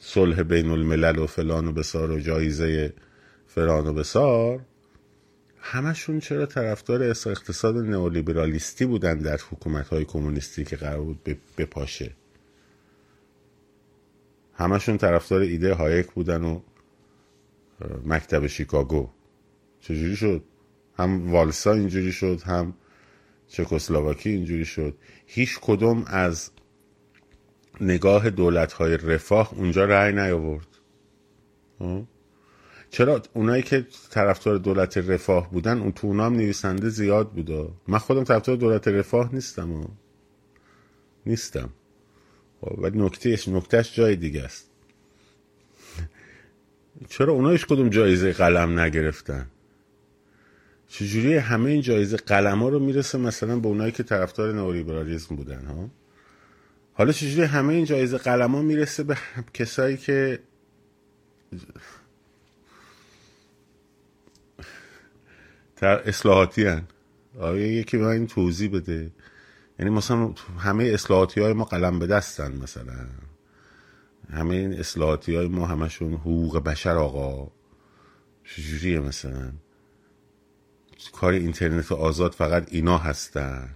صلح 0.00 0.42
بین 0.42 0.70
الملل 0.70 1.18
و 1.18 1.26
فلان 1.26 1.68
و 1.68 1.72
بسار 1.72 2.10
و 2.10 2.20
جایزه 2.20 2.92
فران 3.46 3.86
و 3.86 3.92
بسار. 3.92 4.60
همشون 5.70 6.20
چرا 6.20 6.46
طرفدار 6.46 7.02
اقتصاد 7.02 7.76
نئولیبرالیستی 7.76 8.86
بودن 8.86 9.18
در 9.18 9.38
حکومت 9.50 9.88
های 9.88 10.04
کمونیستی 10.04 10.64
که 10.64 10.76
قرار 10.76 11.00
بود 11.00 11.36
بپاشه؟ 11.58 12.10
همشون 14.54 14.98
طرفدار 14.98 15.40
ایده 15.40 15.74
هایک 15.74 16.06
بودن 16.06 16.44
و 16.44 16.60
مکتب 18.04 18.46
شیکاگو. 18.46 19.08
چجوری 19.80 20.16
شد؟ 20.16 20.42
هم 20.98 21.32
والسا 21.32 21.72
اینجوری 21.72 22.12
شد 22.12 22.42
هم 22.42 22.74
چکسلواکی 23.48 24.30
اینجوری 24.30 24.64
شد. 24.64 24.94
هیچ 25.26 25.58
کدوم 25.62 26.04
از 26.06 26.50
نگاه 27.80 28.30
دولت 28.30 28.72
های 28.72 28.96
رفاه 28.96 29.54
اونجا 29.54 29.84
رأی 29.84 30.12
نیاورد. 30.12 30.68
چرا 32.90 33.22
اونایی 33.32 33.62
که 33.62 33.86
طرفدار 34.10 34.58
دولت 34.58 34.98
رفاه 34.98 35.50
بودن 35.50 35.78
اون 35.80 35.92
تو 35.92 36.06
اونام 36.06 36.36
نویسنده 36.36 36.88
زیاد 36.88 37.30
بوده 37.32 37.68
من 37.88 37.98
خودم 37.98 38.24
طرفدار 38.24 38.56
دولت 38.56 38.88
رفاه 38.88 39.34
نیستم. 39.34 39.72
و 39.72 39.84
نیستم. 41.26 41.70
خب، 42.60 42.78
ولی 42.78 42.98
نکتهش 42.98 43.48
نکتهش 43.48 43.94
جای 43.96 44.16
دیگه 44.16 44.42
است. 44.42 44.70
چرا 47.08 47.32
اونا 47.32 47.50
هیچ 47.50 47.66
کدوم 47.66 47.88
جایزه 47.88 48.32
قلم 48.32 48.80
نگرفتن؟ 48.80 49.46
چجوری 50.88 51.36
همه 51.36 51.70
این 51.70 51.80
جایزه 51.80 52.16
قلم 52.16 52.62
ها 52.62 52.68
رو 52.68 52.78
می‌رسه 52.78 53.18
مثلا 53.18 53.58
به 53.60 53.68
اونایی 53.68 53.92
که 53.92 54.02
طرفدار 54.02 54.54
نئولیبرالیسم 54.54 55.36
بودن 55.36 55.64
ها؟ 55.64 55.90
حالا 56.92 57.12
چجوری 57.12 57.42
همه 57.42 57.74
این 57.74 57.84
جایزه 57.84 58.18
قلم 58.18 58.54
ها 58.54 58.62
می‌رسه 58.62 59.02
به 59.02 59.16
کسایی 59.54 59.96
که 59.96 60.38
اصلاحاتی 65.82 66.64
هن. 66.66 66.82
آیا 67.38 67.66
یکی 67.66 67.98
به 67.98 68.06
این 68.06 68.26
توضیح 68.26 68.70
بده. 68.70 69.10
یعنی 69.78 69.90
مثلا 69.90 70.34
همه 70.58 70.84
اصلاحاتی 70.84 71.40
های 71.40 71.52
ما 71.52 71.64
قلم 71.64 71.98
به 71.98 72.06
دستن 72.06 72.56
مثلا. 72.56 73.06
همه 74.30 74.54
این 74.54 74.72
اصلاحاتی 74.72 75.34
های 75.34 75.48
ما 75.48 75.66
همشون 75.66 76.14
حقوق 76.14 76.58
بشر 76.58 76.96
آقا. 76.96 77.52
چجوریه 78.44 79.00
مثلا؟ 79.00 79.52
کار 81.12 81.32
اینترنت 81.32 81.92
آزاد 81.92 82.32
فقط 82.32 82.66
اینا 82.70 82.98
هستن. 82.98 83.74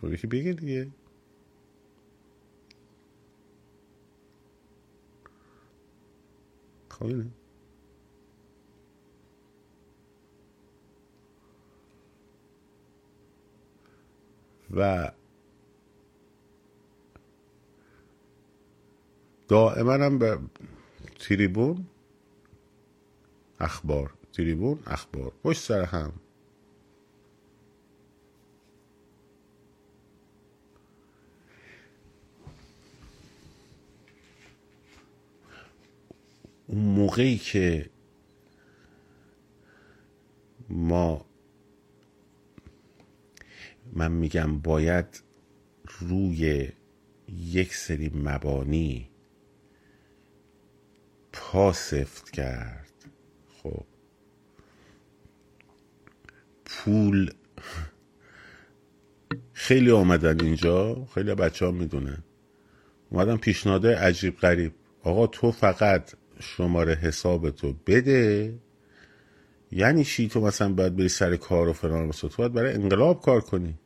خب 0.00 0.12
یکی 0.12 0.26
بگه 0.26 0.52
دیگه. 0.52 0.88
اینه 7.04 7.26
و 14.70 15.12
دائما 19.48 19.92
هم 19.92 20.18
به 20.18 20.38
تریبون 21.18 21.86
اخبار 23.60 24.14
تریبون 24.32 24.78
اخبار. 24.86 25.32
پشت 25.44 25.62
سر 25.62 25.82
هم 25.82 26.12
اون 36.76 36.84
موقعی 36.84 37.38
که 37.38 37.90
ما 40.68 41.26
من 43.92 44.12
میگم 44.12 44.58
باید 44.58 45.22
روی 46.00 46.68
یک 47.28 47.74
سری 47.74 48.08
مبانی 48.14 49.10
پا 51.32 51.72
سفت 51.72 52.30
کرد 52.30 52.92
خب. 53.62 53.84
پول 56.64 57.30
خیلی 59.52 59.90
آمدن 59.90 60.40
اینجا 60.40 61.04
خیلی 61.14 61.34
بچه 61.34 61.64
ها 61.64 61.70
می‌دونن. 61.70 62.22
اومدن 63.10 63.36
پیشنهاده 63.36 63.96
عجیب 63.98 64.36
غریب. 64.36 64.74
آقا 65.02 65.26
تو 65.26 65.52
فقط 65.52 66.14
شماره 66.40 66.94
حساب 66.94 67.50
تو 67.50 67.74
بده. 67.86 68.54
یعنی 69.70 70.04
چی 70.04 70.28
تو 70.28 70.40
مثلا 70.40 70.72
باید 70.72 70.96
بری 70.96 71.08
سر 71.08 71.36
کار 71.36 71.68
و 71.68 71.72
فلان 71.72 72.10
تو 72.10 72.28
باید 72.38 72.52
برای 72.52 72.72
انقلاب 72.72 73.22
کار 73.22 73.40
کنی. 73.40 73.78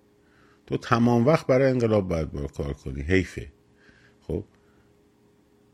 تو 0.67 0.77
تمام 0.77 1.27
وقت 1.27 1.47
برای 1.47 1.71
انقلاب 1.71 2.09
باید 2.09 2.33
برای 2.33 2.49
کار 2.49 2.73
کنی. 2.73 3.03
حیفه. 3.03 3.53
خب؟ 4.21 4.45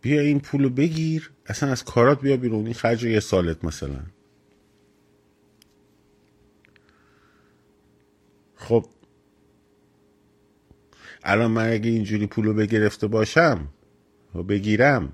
بیا 0.00 0.20
این 0.20 0.40
پولو 0.40 0.70
بگیر. 0.70 1.30
اصلا 1.46 1.70
از 1.70 1.84
کارات 1.84 2.20
بیا 2.20 2.36
بیرون. 2.36 2.64
این 2.64 2.74
خرج 2.74 3.04
یه 3.04 3.20
سالت 3.20 3.64
مثلا. 3.64 4.00
خب؟ 8.54 8.86
الان 11.22 11.50
من 11.50 11.72
اگه 11.72 11.90
اینجوری 11.90 12.26
پولو 12.26 12.54
بگرفته 12.54 13.06
باشم 13.06 13.68
و 14.34 14.42
بگیرم 14.42 15.12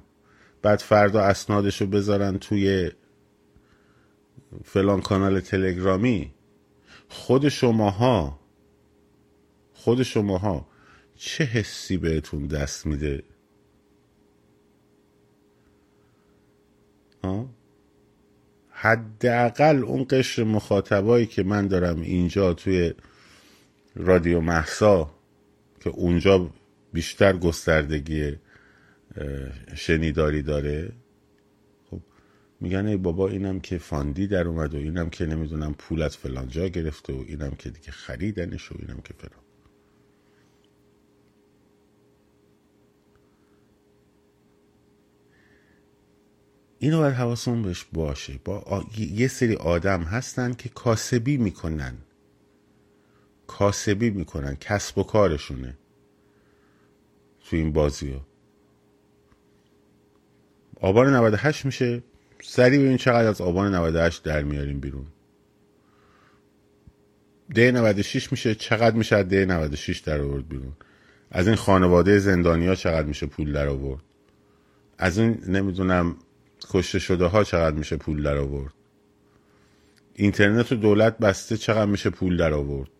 بعد 0.62 0.78
فردا 0.78 1.22
اسنادشو 1.22 1.86
بذارن 1.86 2.38
توی 2.38 2.90
فلان 4.64 5.00
کانال 5.00 5.40
تلگرامی. 5.40 6.34
خود 7.08 7.48
شماها 7.48 8.40
خود 9.74 10.02
شماها 10.02 10.66
چه 11.16 11.44
حسی 11.44 11.96
بهتون 11.96 12.46
دست 12.46 12.86
میده؟ 12.86 13.22
حداقل 18.70 19.84
اون 19.84 20.06
قشر 20.10 20.44
مخاطبایی 20.44 21.26
که 21.26 21.42
من 21.42 21.68
دارم 21.68 22.00
اینجا 22.00 22.54
توی 22.54 22.94
رادیو 23.96 24.40
محسا 24.40 25.10
که 25.80 25.90
اونجا 25.90 26.50
بیشتر 26.92 27.36
گستردگی 27.36 28.36
شنیداری 29.74 30.42
داره؟ 30.42 30.92
خب 31.90 32.00
میگن 32.60 32.86
ای 32.86 32.96
بابا 32.96 33.28
اینم 33.28 33.60
که 33.60 33.78
فاندی 33.78 34.26
در 34.26 34.48
اومد 34.48 34.74
و 34.74 34.78
اینم 34.78 35.10
که 35.10 35.26
نمی‌دونم 35.26 35.74
پول 35.74 36.02
از 36.02 36.16
فلان 36.16 36.48
جا 36.48 36.68
گرفته 36.68 37.12
و 37.12 37.24
اینم 37.28 37.50
که 37.50 37.70
دیگه 37.70 37.90
خریدنش 37.90 38.72
و 38.72 38.74
اینم 38.78 39.00
که 39.00 39.14
فلان. 39.14 39.42
اینو 46.78 46.98
باید 46.98 47.14
حواسمون 47.14 47.62
بهش 47.62 47.86
باشه. 47.92 48.40
با 48.44 48.84
یه 48.98 49.28
سری 49.28 49.54
آدم 49.54 50.02
هستن 50.02 50.52
که 50.52 50.68
کاسبی 50.68 51.36
می‌کنن. 51.36 51.94
کاسبی 53.46 54.10
می‌کنن. 54.10 54.56
کسب 54.56 54.98
و 54.98 55.02
کارشونه. 55.02 55.78
تو 57.44 57.56
این 57.56 57.72
بازی 57.72 58.20
آبان 60.82 61.14
98 61.14 61.64
میشه. 61.64 62.02
سریع 62.42 62.80
ببین 62.80 62.96
چقدر 62.96 63.28
از 63.28 63.40
آبان 63.40 63.74
98 63.74 64.22
در 64.22 64.42
میاریم 64.42 64.80
بیرون. 64.80 65.06
ده 67.54 67.70
96 67.70 68.32
میشه. 68.32 68.54
چقدر 68.54 68.96
میشه 68.96 69.16
از 69.16 69.28
ده 69.28 69.44
96 69.44 69.98
در 69.98 70.20
آورد 70.20 70.48
بیرون؟ 70.48 70.72
از 71.30 71.46
این 71.46 71.56
خانواده 71.56 72.18
زندانی 72.18 72.66
ها 72.66 72.74
چقدر 72.74 73.06
میشه 73.06 73.26
پول 73.26 73.52
در 73.52 73.68
آورد؟ 73.68 74.02
از 74.98 75.18
این 75.18 75.42
نمی‌دونم 75.46 76.16
کشته 76.70 76.98
شده 76.98 77.24
ها 77.24 77.44
چقدر 77.44 77.76
میشه 77.76 77.96
پول 77.96 78.22
در 78.22 78.36
آورد؟ 78.36 78.72
اینترنت 80.14 80.72
و 80.72 80.74
دولت 80.74 81.18
بسته 81.18 81.56
چقدر 81.56 81.90
میشه 81.90 82.10
پول 82.10 82.36
در 82.36 82.52
آورد؟ 82.52 82.90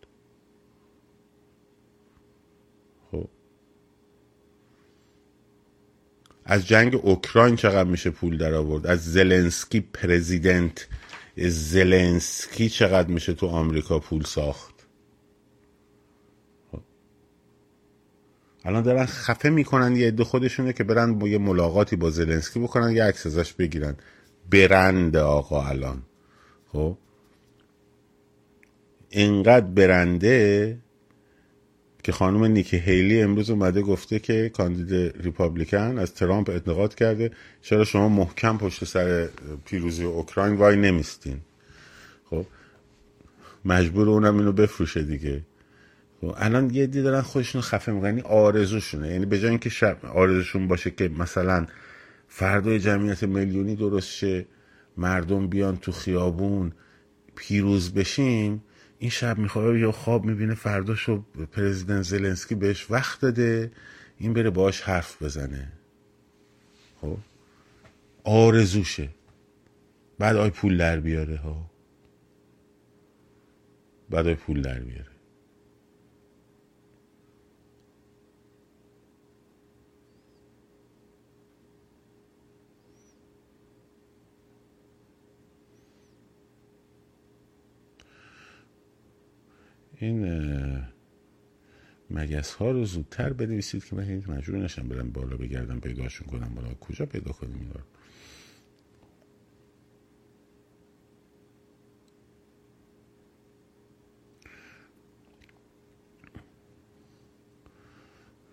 از 6.53 6.67
جنگ 6.67 6.95
اوکراین 7.03 7.57
چقدر 7.57 7.89
میشه 7.91 8.11
پول 8.11 8.39
در 8.39 8.55
آورد؟ 8.55 8.87
از 8.87 9.13
زلنسکی 9.13 9.81
پرزیدنت 9.81 10.89
زلنسکی 11.37 12.69
چقدر 12.69 13.09
میشه 13.09 13.33
تو 13.33 13.47
آمریکا 13.47 13.99
پول 13.99 14.25
ساخت؟ 14.25 14.75
الان 18.65 18.83
دارن 18.83 19.07
خفه 19.07 19.51
می‌کنن 19.51 19.97
یه 19.97 20.07
عده 20.07 20.25
خودشونه 20.25 20.73
که 20.73 20.85
برن 20.85 21.19
با 21.19 21.29
یه 21.29 21.39
ملاقاتی 21.39 21.97
با 21.97 22.11
زلنسکی 22.11 22.61
بکنن 22.61 22.91
یه 22.93 23.05
عکس 23.05 23.27
ازش 23.27 23.53
بگیرن. 23.53 23.97
برند 24.51 25.17
آقا 25.17 25.67
الان. 25.67 26.03
خب؟ 26.73 26.97
اینقدر 29.09 29.67
برنده 29.67 30.79
که 32.03 32.13
خانم 32.13 32.45
نیکی 32.45 32.77
هیلی 32.77 33.23
امروز 33.23 33.51
اومده 33.51 33.83
گفته 33.83 34.19
که 34.19 34.49
کاندید 34.49 35.17
ریپابلیکن 35.23 35.99
از 35.99 36.15
ترامپ 36.15 36.51
انتقاد 36.51 36.95
کرده 36.95 37.31
چرا 37.63 37.85
شما 37.85 38.09
محکم 38.09 38.59
پشت 38.59 38.85
سر 38.85 39.29
پیروزی 39.65 40.05
اوکراین 40.05 40.57
وای 40.57 40.77
نمیستین؟ 40.77 41.41
خب 42.31 42.47
مجبور 43.65 44.09
اونم 44.09 44.39
اینو 44.39 44.53
بفروشه 44.53 45.03
دیگه. 45.03 45.43
خب، 46.21 46.35
الان 46.37 46.71
یه 46.71 46.87
دی 46.87 47.03
دارن 47.03 47.21
خودشون 47.21 47.63
خفه 47.63 47.93
می‌کنن 47.93 48.09
یعنی 48.09 48.21
آرزوشونه. 48.21 49.09
یعنی 49.09 49.27
به 49.27 49.39
جای 49.39 49.51
اینکه 49.51 49.71
شب 49.71 50.07
آرزوشون 50.07 50.69
باشه 50.69 50.91
که 50.91 51.09
مثلا 51.09 51.67
فردای 52.29 52.79
جمعیت 52.79 53.23
میلیونی 53.23 53.77
درست 53.77 54.09
شه 54.09 54.47
مردم 54.97 55.47
بیان 55.47 55.77
تو 55.77 55.93
خیابون 55.93 56.73
پیروز 57.37 57.95
بشیم 57.95 58.63
این 59.03 59.11
شب 59.11 59.39
می‌خواد 59.39 59.77
یا 59.77 59.93
خواب 59.93 60.25
می‌بینه 60.25 60.55
فرداشو 60.55 61.23
پرزیدنت 61.53 62.03
زلنسکی 62.03 62.55
بهش 62.55 62.91
وقت 62.91 63.21
داده 63.21 63.73
این 64.19 64.33
بره 64.33 64.51
باش 64.51 64.81
حرف 64.81 65.23
بزنه. 65.23 65.73
خب؟ 67.01 67.19
آرزوشه. 68.25 69.09
بعد 70.19 70.37
آی 70.37 70.51
پول 70.51 70.79
در 70.79 71.01
بیاره 71.01 71.37
ها. 71.37 71.71
بعد 74.11 74.27
آی 74.27 74.35
پول 74.35 74.63
در 74.63 74.81
بیاره. 74.81 75.12
این 90.03 90.83
مگس 92.11 92.55
ها 92.55 92.71
رو 92.71 92.85
زودتر 92.85 93.33
بنویسید 93.33 93.85
که 93.85 93.97
من 93.97 94.23
مجبور 94.29 94.59
نشم 94.59 94.89
برم 94.89 95.11
بالا 95.11 95.37
بگردم 95.37 95.81
پیداشون 95.81 96.29
کنم 96.29 96.55
بالا. 96.55 96.75
کجا 96.75 97.07
پیدا 97.07 97.33
کنیم 97.33 97.59
اینا 97.59 97.73
رو؟ 97.73 97.81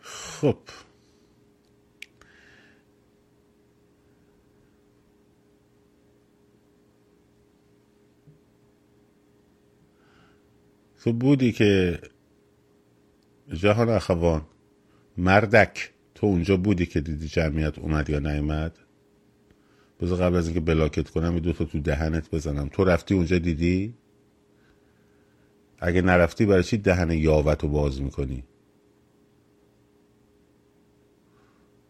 خب. 0.02 0.89
تو 11.00 11.14
بودی 11.14 11.52
که 11.52 12.00
جهان 13.54 13.90
اخوان 13.90 14.42
مردک 15.18 15.92
تو 16.16 16.28
اونجا 16.28 16.58
بودی 16.58 16.86
که 16.86 17.02
دیدی 17.02 17.28
جمعیت 17.28 17.80
اومد 17.80 18.10
یا 18.10 18.20
نیومد؟ 18.20 18.80
بذار 20.02 20.18
قبل 20.18 20.36
از 20.36 20.46
اینکه 20.46 20.60
بلاکت 20.60 21.10
کنم 21.10 21.34
این 21.34 21.44
دوتا 21.44 21.66
تو 21.66 21.80
دهنت 21.80 22.32
بزنم. 22.32 22.70
تو 22.70 22.84
رفتی 22.84 23.14
اونجا 23.14 23.38
دیدی؟ 23.38 23.94
اگه 25.80 26.02
نرفتی 26.02 26.46
برای 26.46 26.64
چی 26.64 26.78
دهن 26.78 27.12
یاوت 27.12 27.64
رو 27.64 27.70
باز 27.70 28.02
می‌کنی؟ 28.02 28.44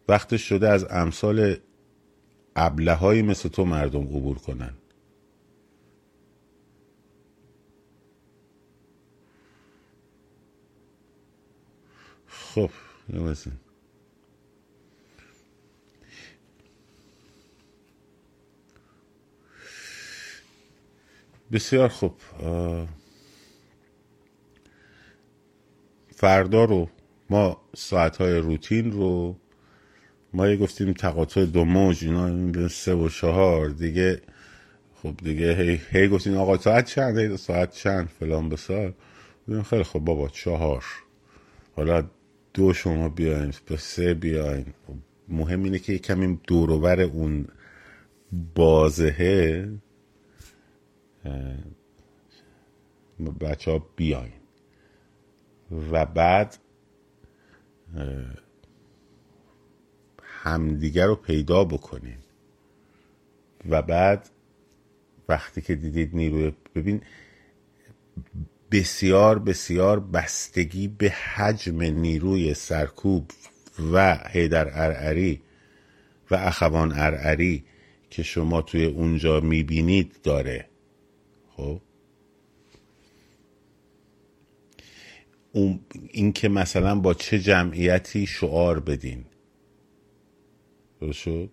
وقتش 0.08 0.42
شده 0.42 0.68
از 0.68 0.86
امثال 0.90 1.56
ابله 2.56 3.22
مثل 3.22 3.48
تو 3.48 3.64
مردم 3.64 4.04
قبول 4.04 4.34
کنن. 4.36 4.74
خب 12.54 12.70
نمیسین 13.08 13.52
بسیار 21.52 21.88
خوب. 21.88 22.14
فردا 26.16 26.64
رو 26.64 26.88
ما 27.30 27.60
ساعت 27.76 28.16
های 28.16 28.38
روتین 28.38 28.92
رو 28.92 29.36
ما 30.32 30.48
یه 30.48 30.56
گفتیم 30.56 30.92
تقاطع 30.92 31.44
دو 31.44 31.64
موج 31.64 32.04
اینا 32.04 32.68
سه 32.68 32.94
و 32.94 33.08
چهار 33.08 33.68
دیگه 33.68 34.22
خب 35.02 35.16
دیگه 35.16 35.54
هی, 35.54 35.80
هی 35.90 36.08
گفتیم 36.08 36.36
آقا 36.36 36.58
ساعت 36.58 36.86
چند؟ 36.86 37.18
هی 37.18 37.36
ساعت 37.36 37.72
چند؟ 37.74 38.08
فلان 38.08 38.48
بسار. 38.48 38.94
خیلی 39.70 39.82
خب 39.82 39.98
بابا 39.98 40.28
چهار. 40.28 40.84
حالا 41.76 42.04
دو 42.54 42.72
شما 42.72 43.08
بیاین 43.08 43.52
به 43.66 43.76
سه 43.76 44.14
بیاین. 44.14 44.66
مهم 45.28 45.62
اینه 45.62 45.78
که 45.78 45.98
کمی 45.98 46.40
دوروبر 46.46 47.00
اون 47.00 47.48
بازهه 48.54 49.68
بچه 53.40 53.70
ها 53.70 53.86
بیاین. 53.96 54.32
و 55.92 56.06
بعد 56.06 56.58
همدیگر 60.22 61.06
رو 61.06 61.14
پیدا 61.14 61.64
بکنین. 61.64 62.18
و 63.68 63.82
بعد 63.82 64.30
وقتی 65.28 65.60
که 65.60 65.74
دیدید 65.74 66.16
نیروی 66.16 66.52
ببین 66.74 67.02
بسیار 68.70 69.38
بسیار 69.38 70.00
بستگی 70.00 70.88
به 70.88 71.10
حجم 71.10 71.82
نیروی 71.82 72.54
سرکوب 72.54 73.30
و 73.92 74.18
هیدر 74.30 74.68
ارعری 74.72 75.42
و 76.30 76.34
اخوان 76.34 76.92
ارعری 76.92 77.64
که 78.10 78.22
شما 78.22 78.62
توی 78.62 78.84
اونجا 78.84 79.40
می‌بینید 79.40 80.22
داره. 80.22 80.68
خب؟ 81.56 81.80
این 86.12 86.32
که 86.32 86.48
مثلا 86.48 86.94
با 86.94 87.14
چه 87.14 87.38
جمعیتی 87.38 88.26
شعار 88.26 88.80
بدین. 88.80 89.24
درست 91.00 91.18
شد؟ 91.18 91.50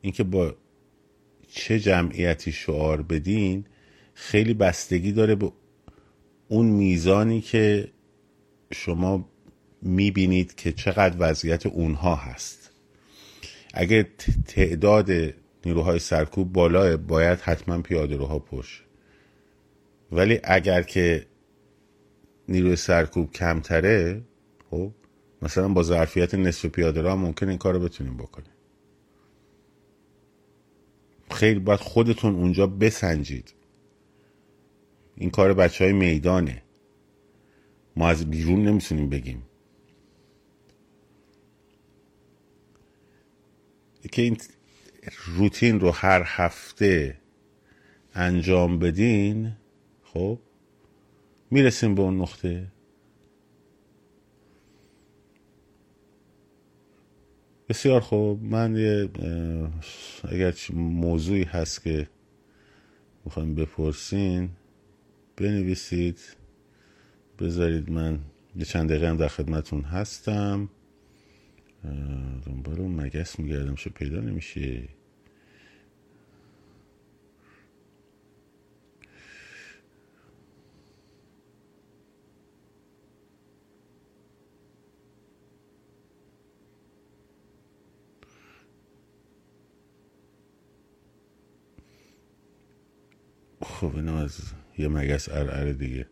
این 0.00 0.12
که 0.12 0.24
با 0.24 0.54
چه 1.48 1.80
جمعیتی 1.80 2.52
شعار 2.52 3.02
بدین 3.02 3.64
خیلی 4.14 4.54
بستگی 4.54 5.12
داره 5.12 5.34
به 5.34 5.52
اون 6.50 6.66
میزانی 6.66 7.40
که 7.40 7.88
شما 8.72 9.28
می‌بینید 9.82 10.54
که 10.54 10.72
چقدر 10.72 11.16
وضعیت 11.18 11.66
اونها 11.66 12.14
هست. 12.14 12.70
اگه 13.74 14.08
تعداد 14.46 15.10
نیروهای 15.66 15.98
سرکوب 15.98 16.52
بالاه 16.52 16.96
باید 16.96 17.38
حتما 17.40 17.80
پیاده 17.82 18.16
روها 18.16 18.38
پش 18.38 18.82
ولی 20.12 20.40
اگر 20.44 20.82
که 20.82 21.26
نیروی 22.48 22.76
سرکوب 22.76 23.32
کمتره 23.32 24.22
خب 24.70 24.92
مثلا 25.42 25.68
با 25.68 25.82
ظرفیت 25.82 26.34
نصف 26.34 26.66
پیاده 26.66 27.02
رو 27.02 27.16
ممکن 27.16 27.48
این 27.48 27.58
کار 27.58 27.74
رو 27.74 27.80
بتونیم 27.80 28.16
بکنیم. 28.16 28.52
خیلی 31.30 31.60
باید 31.60 31.80
خودتون 31.80 32.34
اونجا 32.34 32.66
بسنجید. 32.66 33.54
این 35.20 35.30
کار 35.30 35.54
بچه 35.54 35.84
های 35.84 35.92
میدانه. 35.92 36.62
ما 37.96 38.08
از 38.08 38.30
بیرون 38.30 38.62
نمی‌تونیم 38.64 39.08
بگیم. 39.08 39.42
که 44.12 44.22
این 44.22 44.36
روتین 45.26 45.80
رو 45.80 45.90
هر 45.90 46.22
هفته 46.26 47.18
انجام 48.14 48.78
بدین 48.78 49.52
خب 50.04 50.38
می‌رسیم 51.50 51.94
به 51.94 52.02
اون 52.02 52.20
نقطه. 52.20 52.66
بسیار 57.68 58.00
خوب. 58.00 58.42
من 58.42 58.76
یه 58.76 59.08
اگر 60.28 60.54
موضوعی 60.74 61.44
هست 61.44 61.82
که 61.82 62.08
می‌خوایم 63.24 63.54
بپرسین 63.54 64.50
بنویسید. 65.40 66.18
بذارید 67.38 67.90
من 67.90 68.18
یه 68.56 68.64
چند 68.64 68.88
دقیقه 68.90 69.08
هم 69.08 69.16
در 69.16 69.28
خدمتون 69.28 69.82
هستم. 69.82 70.68
دنبال 72.46 72.80
اون 72.80 73.00
مگس 73.00 73.38
میگردم 73.38 73.74
شو 73.74 73.90
پیدا 73.90 74.20
نمیشه. 74.20 74.88
خب 93.62 93.96
اینو 93.96 94.14
از 94.14 94.38
یه 94.80 94.88
مگس 94.88 95.28
ارعر 95.28 95.72
دیگه؟ 95.72 96.06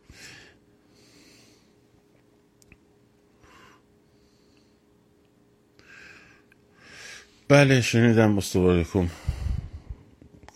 بله 7.47 7.81
شنیدم 7.81 8.31
مستوارکم 8.31 9.09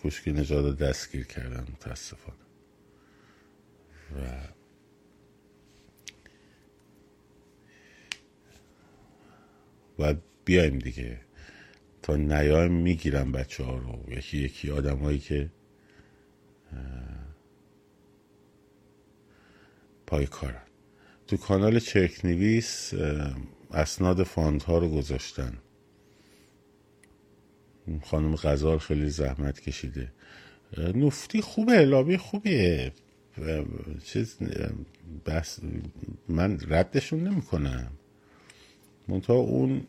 کشکی 0.04 0.32
نجات 0.32 0.78
دستگیر 0.78 1.26
کردن 1.28 1.68
متاسفانه. 1.74 2.38
و 4.16 4.48
باید 9.98 10.18
بیایم 10.46 10.80
دیگه. 10.80 11.22
تا 12.02 12.16
نیایم 12.16 12.74
می‌گیرم 12.74 13.32
بچه 13.32 13.64
ها 13.64 13.78
رو. 13.78 14.06
یکی 14.08 14.38
یکی 14.38 14.72
آدم 14.72 14.98
هایی 14.98 15.20
که 15.20 15.52
پای 20.14 20.26
کارن 20.26 20.62
تو 21.28 21.38
کانال 21.38 21.80
چرک 21.80 22.26
نویس 22.26 22.94
اسناد 23.72 24.20
ها 24.68 24.78
رو 24.78 24.90
گذاشتن. 24.90 25.58
خانم 28.04 28.36
غزار 28.36 28.78
خیلی 28.78 29.10
زحمت 29.10 29.60
کشیده. 29.60 30.12
نفتی 30.78 31.42
خوبه 31.42 31.86
لابی 31.86 32.18
خوبیه. 32.18 32.92
چیز 34.04 34.38
بس 35.26 35.60
من 36.30 36.60
ردشون 36.68 37.24
نمی 37.24 37.42
کنم 37.42 37.92
منتها 39.08 39.36
اون 39.36 39.88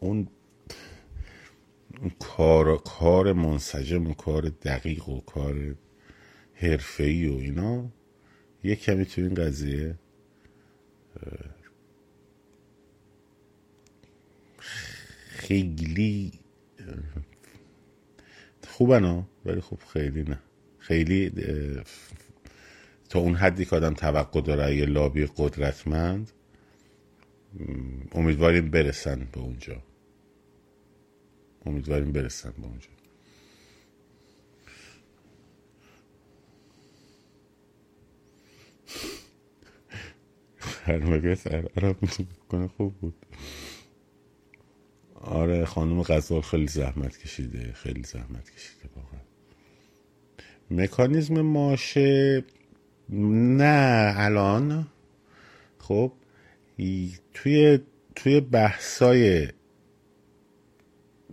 اون 0.00 0.28
کار 2.18 2.76
کار 2.76 3.32
منسجم 3.32 4.06
و 4.06 4.14
کار 4.14 4.42
دقیق 4.42 5.08
و 5.08 5.20
کار 5.20 5.74
حرفه‌ای 6.54 7.28
و 7.28 7.38
اینا 7.38 7.88
یه 8.64 8.76
کمی 8.76 9.04
تو 9.04 9.20
این 9.20 9.34
قضیه 9.34 9.94
خیلی 15.28 16.32
ها 18.88 19.28
ولی 19.44 19.60
خب 19.60 19.78
خیلی 19.92 20.22
نه. 20.22 20.38
خیلی 20.78 21.32
تا 23.08 23.18
اون 23.18 23.34
حدی 23.34 23.64
که 23.64 23.76
آدم 23.76 23.94
توقع 23.94 24.40
داره 24.40 24.76
یه 24.76 24.86
لابی 24.86 25.26
قدرتمند 25.36 26.30
امیدواریم 28.12 28.70
برسن 28.70 29.28
به 29.32 29.40
اونجا. 29.40 29.82
امیدواریم 31.66 32.12
برسن 32.12 32.50
به 32.58 32.66
اونجا. 32.66 32.88
هر 40.84 41.34
سر 41.34 41.68
عرب 41.76 41.96
کنه 42.48 42.68
خوب 42.68 42.94
بود. 42.94 43.14
آره 45.14 45.64
خانم 45.64 46.02
غزال 46.02 46.40
خیلی 46.40 46.66
زحمت 46.66 47.18
کشیده 47.18 47.72
خیلی 47.72 48.02
زحمت 48.02 48.50
کشیده 48.50 48.88
واقعا. 48.96 49.20
مکانیزم 50.70 51.40
ماشه 51.40 52.44
نه 53.08 54.14
الان. 54.16 54.86
خب 55.78 56.12
توی 57.34 57.78
توی 58.14 58.40
بحثای 58.40 59.48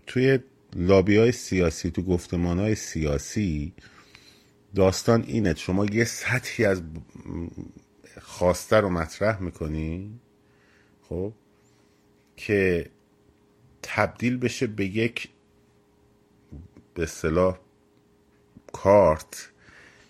توی 0.07 0.39
لابی 0.75 1.17
های 1.17 1.31
سیاسی 1.31 1.91
تو 1.91 2.01
گفتمان 2.01 2.59
های 2.59 2.75
سیاسی 2.75 3.73
داستان 4.75 5.23
اینه 5.27 5.55
شما 5.55 5.85
یه 5.85 6.03
سطحی 6.03 6.65
از 6.65 6.81
خواسته 8.21 8.75
رو 8.75 8.89
مطرح 8.89 9.41
می‌کنی؟ 9.41 10.19
خب 11.09 11.33
که 12.37 12.89
تبدیل 13.81 14.37
بشه 14.37 14.67
به 14.67 14.85
یک 14.85 15.29
به 16.93 17.03
اصطلاح 17.03 17.59
کارت 18.73 19.49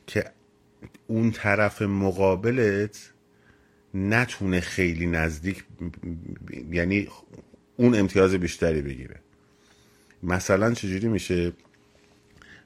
که 0.08 0.32
اون 1.08 1.32
طرف 1.32 1.82
مقابلت 1.82 3.12
نتونه 3.94 4.60
خیلی 4.60 5.08
نزدیک 5.08 5.64
یعنی 6.72 7.08
اون 7.78 7.96
امتیاز 7.96 8.34
بیشتری 8.34 8.82
بگیره. 8.82 9.20
مثلا 10.24 10.74
چجوری 10.74 11.08
میشه؟ 11.08 11.54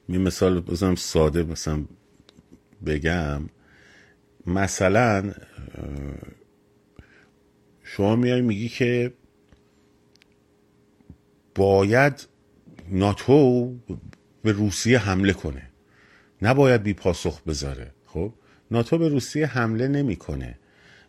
می 0.08 0.18
مثال 0.18 0.60
بزنم 0.60 0.94
ساده 0.94 1.42
مثلا 1.42 1.84
بگم. 2.86 3.42
مثلا 4.46 5.32
شما 7.82 8.16
میای 8.16 8.40
میگی 8.40 8.68
که 8.68 9.12
باید 11.54 12.26
ناتو 12.90 13.74
به 14.42 14.52
روسیه 14.52 14.98
حمله 14.98 15.32
کنه. 15.32 15.62
نباید 16.42 16.82
بی 16.82 16.94
پاسخ 16.94 17.42
بذاره 17.42 17.90
خب؟ 18.06 18.32
ناتو 18.70 18.98
به 18.98 19.08
روسیه 19.08 19.46
حمله 19.46 19.88
نمی‌کنه. 19.88 20.58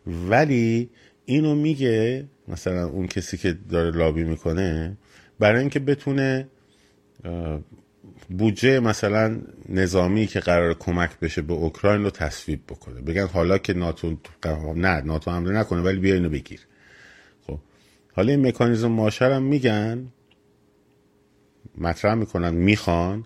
ولی 0.06 0.90
اینو 1.24 1.54
میگه 1.54 2.28
مثلا 2.48 2.88
اون 2.88 3.06
کسی 3.06 3.36
که 3.36 3.52
داره 3.52 3.90
لابی 3.90 4.24
می‌کنه 4.24 4.96
برای 5.38 5.60
اینکه 5.60 5.80
بتونه 5.80 6.48
بودجه 8.28 8.80
مثلا 8.80 9.40
نظامی 9.68 10.26
که 10.26 10.40
قرار 10.40 10.74
کمک 10.74 11.20
بشه 11.20 11.42
به 11.42 11.52
اوکراین 11.52 12.04
رو 12.04 12.10
تصویب 12.10 12.60
بکنه. 12.68 13.00
بگن 13.00 13.26
حالا 13.26 13.58
که 13.58 13.74
ناتو 13.74 14.16
نه 14.76 15.00
ناتو 15.00 15.30
حمله 15.30 15.52
نکنه 15.52 15.80
ولی 15.80 15.98
بیا 15.98 16.14
اینو 16.14 16.28
بگیر. 16.28 16.60
خب 17.46 17.58
حالا 18.12 18.32
این 18.32 18.46
مکانیزم 18.46 18.88
ماشر 18.90 19.38
میگن 19.38 20.06
مطرح 21.78 22.14
می‌کنن 22.14 22.54
می‌خوان 22.54 23.24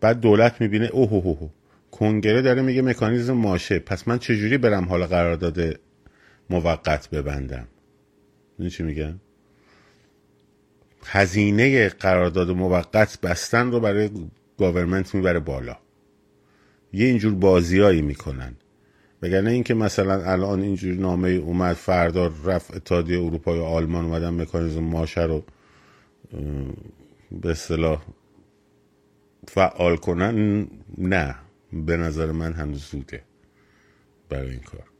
بعد 0.00 0.20
دولت 0.20 0.60
می‌بینه 0.60 0.86
اوه 0.86 1.12
اوه 1.12 1.26
اوه 1.26 1.50
کنگره 1.90 2.42
داره 2.42 2.62
میگه 2.62 2.82
مکانیزم 2.82 3.32
ماشه. 3.32 3.78
پس 3.78 4.08
من 4.08 4.18
چجوری 4.18 4.58
برم 4.58 4.84
حالا 4.84 5.06
قرارداد 5.06 5.80
موقت 6.50 7.10
ببندم؟ 7.10 7.68
این 8.58 8.68
چی 8.68 8.82
میگن؟ 8.82 9.20
هزینه 11.06 11.88
قرارداد 11.88 12.50
موقت 12.50 13.20
بستن 13.20 13.70
رو 13.70 13.80
برای 13.80 14.10
گاورمنت 14.58 15.14
می‌بره 15.14 15.40
بالا. 15.40 15.76
یه 16.92 17.06
اینجور 17.06 17.34
بازیایی 17.34 18.02
می‌کنن. 18.02 18.56
وگرنه 19.22 19.50
اینکه 19.50 19.74
مثلا 19.74 20.32
الان 20.32 20.62
اینجور 20.62 20.94
نامه 20.94 21.28
اومد 21.28 21.76
فردا 21.76 22.32
رفت 22.44 22.76
اتحادیه 22.76 23.20
اروپا 23.20 23.56
یا 23.56 23.64
آلمان 23.64 24.04
اومدن 24.04 24.30
مکانیزم 24.30 24.84
ماشه 24.84 25.22
رو 25.22 25.44
به 27.42 27.50
اصطلاح 27.50 28.04
فعال 29.48 29.96
کنن 29.96 30.66
نه. 30.98 31.36
به 31.72 31.96
نظر 31.96 32.32
من 32.32 32.52
هنوز 32.52 32.84
زوده 32.84 33.22
برای 34.28 34.50
این 34.50 34.60
کار. 34.60 34.93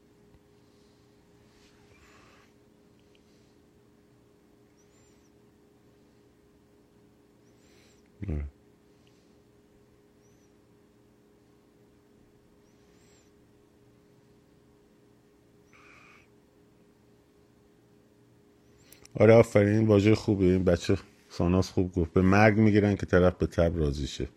آره 19.13 19.33
آفرین 19.33 19.87
واژه 19.87 20.15
خوبه 20.15 20.45
این 20.45 20.63
بچه 20.63 20.97
ساناس 21.29 21.69
خوب 21.69 21.93
گفت. 21.93 22.13
به 22.13 22.21
مرگ 22.21 22.57
می‌گیرن 22.57 22.95
که 22.95 23.05
طرف 23.05 23.35
به 23.37 23.47
تب 23.47 23.77
راضی 23.77 24.07
شه. 24.07 24.27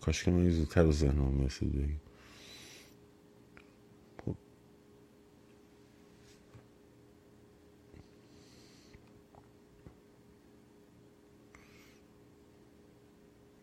کاش 0.00 0.24
که 0.24 0.30
من 0.30 0.50
زودتر 0.50 0.84
به 0.86 0.92
ذهنم 0.92 1.28
می‌رسید 1.34 1.72
بگیم 1.72 2.00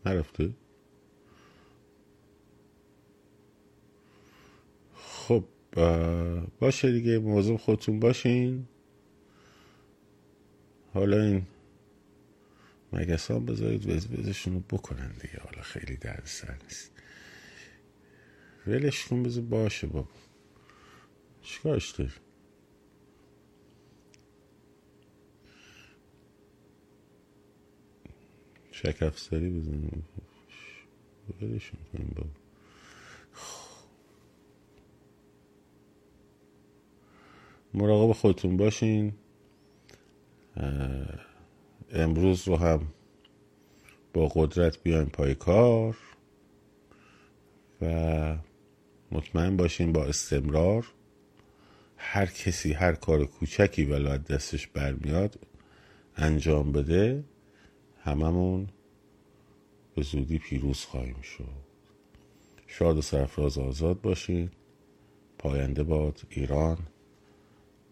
نرفته. 0.06 0.54
خب 4.96 5.46
باشه 6.60 6.92
دیگه 6.92 7.20
موضوع 7.20 7.58
خودتون 7.58 8.00
باشین. 8.00 8.68
حالا 10.94 11.22
این 11.24 11.48
مگسان 12.94 13.46
بذارید 13.46 13.90
وزشون 14.20 14.54
رو 14.54 14.60
بکنن 14.60 15.12
دیگه. 15.12 15.40
حالا 15.44 15.62
خیلی 15.62 15.98
درد 15.98 16.26
سر 16.26 16.58
نیست. 16.64 16.92
ولش 18.68 19.06
کن 19.06 19.24
بذار 19.24 19.44
باشه 19.44 19.88
بابا. 19.88 20.10
چیکارش 21.42 21.92
داری 21.92 22.12
شک 28.84 29.04
افسری 29.04 29.50
بزنیم. 29.50 30.06
ولشون 31.42 31.80
کنیم 31.94 32.14
بابا. 32.16 32.30
مراقب 37.74 38.12
خودتون 38.12 38.58
باشین. 38.58 39.14
امروز 41.92 42.48
رو 42.48 42.58
هم 42.58 42.88
با 44.14 44.28
قدرت 44.36 44.84
بیایم 44.84 45.06
پای 45.06 45.36
کار 45.36 45.98
و 47.82 48.38
مطمئن 49.12 49.58
باشیم 49.58 49.92
با 49.92 50.06
استمرار 50.06 50.88
هر 51.98 52.26
کسی 52.26 52.74
هر 52.74 52.94
کار 52.94 53.26
کوچکی 53.26 53.86
ولو 53.86 54.18
دستش 54.18 54.68
برمیاد 54.68 55.40
انجام 56.16 56.72
بده. 56.72 57.24
هممون 58.04 58.68
به 59.96 60.02
زودی 60.02 60.40
پیروز 60.40 60.80
خواهیم 60.86 61.22
شد. 61.22 61.64
شاد 62.68 62.98
و 62.98 63.02
سرفراز 63.02 63.58
آزاد 63.58 64.02
باشین. 64.02 64.50
پاینده 65.38 65.84
باد 65.84 66.22
ایران. 66.30 66.78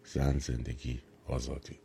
زن 0.04 0.38
زندگی 0.38 1.00
آزادی. 1.26 1.78